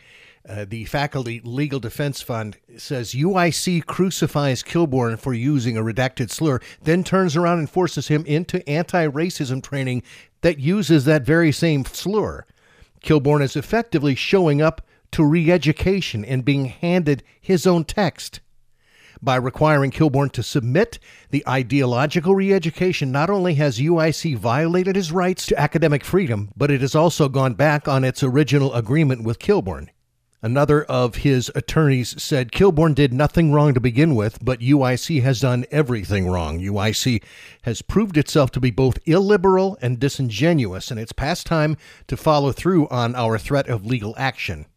uh, 0.48 0.66
the 0.70 0.86
Faculty 0.86 1.42
Legal 1.44 1.80
Defense 1.80 2.22
Fund, 2.22 2.58
says 2.78 3.14
UIC 3.14 3.88
crucifies 3.88 4.62
Kilborn 4.62 5.18
for 5.18 5.34
using 5.34 5.76
a 5.76 5.82
redacted 5.82 6.30
slur, 6.30 6.60
then 6.84 7.04
turns 7.04 7.36
around 7.36 7.58
and 7.58 7.70
forces 7.72 8.10
him 8.10 8.24
into 8.28 8.62
anti 8.70 9.08
racism 9.08 9.64
training 9.64 10.04
that 10.42 10.60
uses 10.60 11.06
that 11.06 11.24
very 11.24 11.52
same 11.52 11.84
slur. 11.84 12.46
Kilborn 13.04 13.42
is 13.42 13.56
effectively 13.56 14.16
showing 14.16 14.62
up 14.62 14.82
to 15.12 15.24
re 15.24 15.52
education 15.52 16.26
and 16.26 16.44
being 16.44 16.66
handed 16.66 17.24
his 17.40 17.66
own 17.66 17.86
text. 17.86 18.40
By 19.22 19.36
requiring 19.36 19.92
Kilborn 19.92 20.32
to 20.34 20.44
submit 20.44 21.00
the 21.32 21.44
ideological 21.48 22.36
re 22.36 22.54
education, 22.54 23.12
not 23.12 23.30
only 23.30 23.56
has 23.56 23.80
UIC 23.80 24.36
violated 24.38 24.96
his 24.96 25.12
rights 25.12 25.46
to 25.48 25.60
academic 25.60 26.04
freedom, 26.04 26.52
but 26.56 26.70
it 26.70 26.82
has 26.82 26.94
also 26.96 27.28
gone 27.30 27.56
back 27.56 27.88
on 27.88 28.04
its 28.04 28.22
original 28.22 28.74
agreement 28.74 29.24
with 29.24 29.40
Kilborn. 29.40 29.90
Another 30.48 30.86
of 30.86 31.16
his 31.16 31.52
attorneys 31.56 32.24
said 32.24 32.54
Kilborn 32.54 32.96
did 32.96 33.12
nothing 33.12 33.52
wrong 33.52 33.74
to 33.74 33.82
begin 33.82 34.16
with, 34.16 34.40
but 34.42 34.62
UIC 34.62 35.22
has 35.22 35.42
done 35.42 35.66
everything 35.72 36.26
wrong. 36.26 36.62
UIC 36.62 37.22
has 37.64 37.82
proved 37.82 38.16
itself 38.16 38.50
to 38.52 38.62
be 38.62 38.72
both 38.72 38.98
illiberal 39.06 39.78
and 39.82 40.00
disingenuous, 40.00 40.90
and 40.90 41.02
it's 41.02 41.12
past 41.12 41.46
time 41.46 41.76
to 42.08 42.16
follow 42.16 42.54
through 42.54 42.88
on 42.88 43.14
our 43.14 43.38
threat 43.38 43.68
of 43.68 43.86
legal 43.86 44.16
action. 44.18 44.68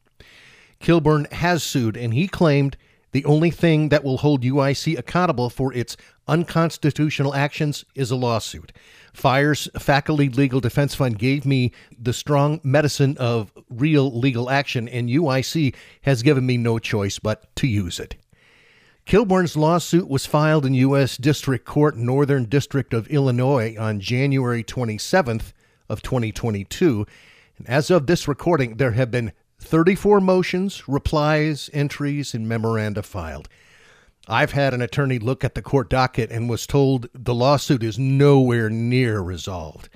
Kilborn 0.81 1.31
has 1.35 1.63
sued, 1.63 1.97
and 1.97 2.15
he 2.15 2.27
claimed 2.27 2.77
the 3.13 3.25
only 3.25 3.51
thing 3.51 3.89
that 3.89 4.05
will 4.05 4.19
hold 4.19 4.43
UIC 4.43 4.99
accountable 4.99 5.51
for 5.51 5.73
its 5.75 5.97
unconstitutional 6.29 7.35
actions 7.35 7.85
is 7.95 8.11
a 8.11 8.17
lawsuit. 8.17 8.73
FIRE's 9.13 9.69
Faculty 9.79 10.29
Legal 10.29 10.61
Defense 10.61 10.95
Fund 10.95 11.19
gave 11.19 11.45
me 11.45 11.73
the 11.99 12.13
strong 12.13 12.61
medicine 12.63 13.17
of 13.19 13.53
real 13.69 14.17
legal 14.17 14.49
action, 14.49 14.89
and 14.89 15.09
UIC 15.09 15.75
has 16.03 16.23
given 16.23 16.47
me 16.47 16.57
no 16.57 16.79
choice 16.79 17.19
but 17.19 17.55
to 17.57 17.67
use 17.67 17.99
it. 17.99 18.15
Kilborn's 19.07 19.57
lawsuit 19.57 20.09
was 20.09 20.27
filed 20.27 20.65
in 20.65 20.75
U.S. 20.75 21.17
District 21.17 21.65
Court, 21.65 21.97
Northern 21.97 22.45
District 22.45 22.95
of 22.95 23.09
Illinois, 23.09 23.75
on 23.77 23.99
January 23.99 24.63
27th 24.63 25.53
of 25.89 26.01
2022. 26.03 27.05
And 27.59 27.69
as 27.69 27.91
of 27.91 28.07
this 28.07 28.29
recording, 28.29 28.77
there 28.77 28.93
have 28.93 29.11
been 29.11 29.33
34 29.61 30.21
motions, 30.21 30.89
replies, 30.89 31.71
entries, 31.73 32.35
and 32.35 32.49
memoranda 32.49 33.03
filed. 33.03 33.49
I've 34.29 34.53
had 34.53 34.75
an 34.75 34.83
attorney 34.83 35.19
look 35.19 35.45
at 35.45 35.55
the 35.55 35.63
court 35.63 35.91
docket 35.91 36.31
and 36.31 36.49
was 36.49 36.67
told 36.67 37.09
the 37.15 37.35
lawsuit 37.35 37.83
is 37.83 37.99
nowhere 37.99 38.71
near 38.71 39.21
resolved. 39.21 39.89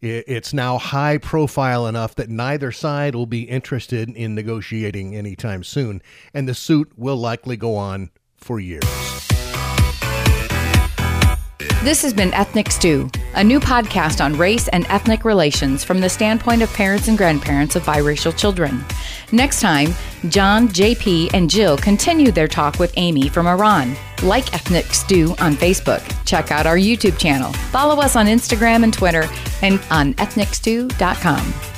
It's 0.00 0.52
now 0.52 0.78
high 0.78 1.18
profile 1.18 1.86
enough 1.86 2.14
that 2.14 2.28
neither 2.28 2.70
side 2.70 3.14
will 3.14 3.26
be 3.26 3.42
interested 3.42 4.08
in 4.10 4.34
negotiating 4.34 5.16
anytime 5.16 5.64
soon, 5.64 6.02
and 6.32 6.48
the 6.48 6.54
suit 6.54 6.92
will 6.96 7.16
likely 7.16 7.56
go 7.56 7.74
on 7.74 8.10
for 8.36 8.60
years. 8.60 9.37
This 11.84 12.02
has 12.02 12.12
been 12.12 12.34
Ethnic 12.34 12.72
Stew, 12.72 13.08
a 13.34 13.44
new 13.44 13.60
podcast 13.60 14.22
on 14.22 14.36
race 14.36 14.66
and 14.68 14.84
ethnic 14.88 15.24
relations 15.24 15.84
from 15.84 16.00
the 16.00 16.08
standpoint 16.08 16.60
of 16.60 16.72
parents 16.72 17.06
and 17.06 17.16
grandparents 17.16 17.76
of 17.76 17.84
biracial 17.84 18.36
children. 18.36 18.84
Next 19.30 19.60
time, 19.60 19.94
John, 20.28 20.66
JP, 20.68 21.30
and 21.34 21.48
Jill 21.48 21.76
continue 21.78 22.32
their 22.32 22.48
talk 22.48 22.80
with 22.80 22.92
Amy 22.96 23.28
from 23.28 23.46
Iran. 23.46 23.94
Like 24.24 24.52
Ethnic 24.52 24.86
Stew 24.86 25.36
on 25.38 25.54
Facebook. 25.54 26.02
Check 26.26 26.50
out 26.50 26.66
our 26.66 26.76
YouTube 26.76 27.16
channel. 27.16 27.52
Follow 27.70 28.02
us 28.02 28.16
on 28.16 28.26
Instagram 28.26 28.82
and 28.82 28.92
Twitter 28.92 29.28
and 29.62 29.80
on 29.88 30.14
ethnicstew.com. 30.14 31.77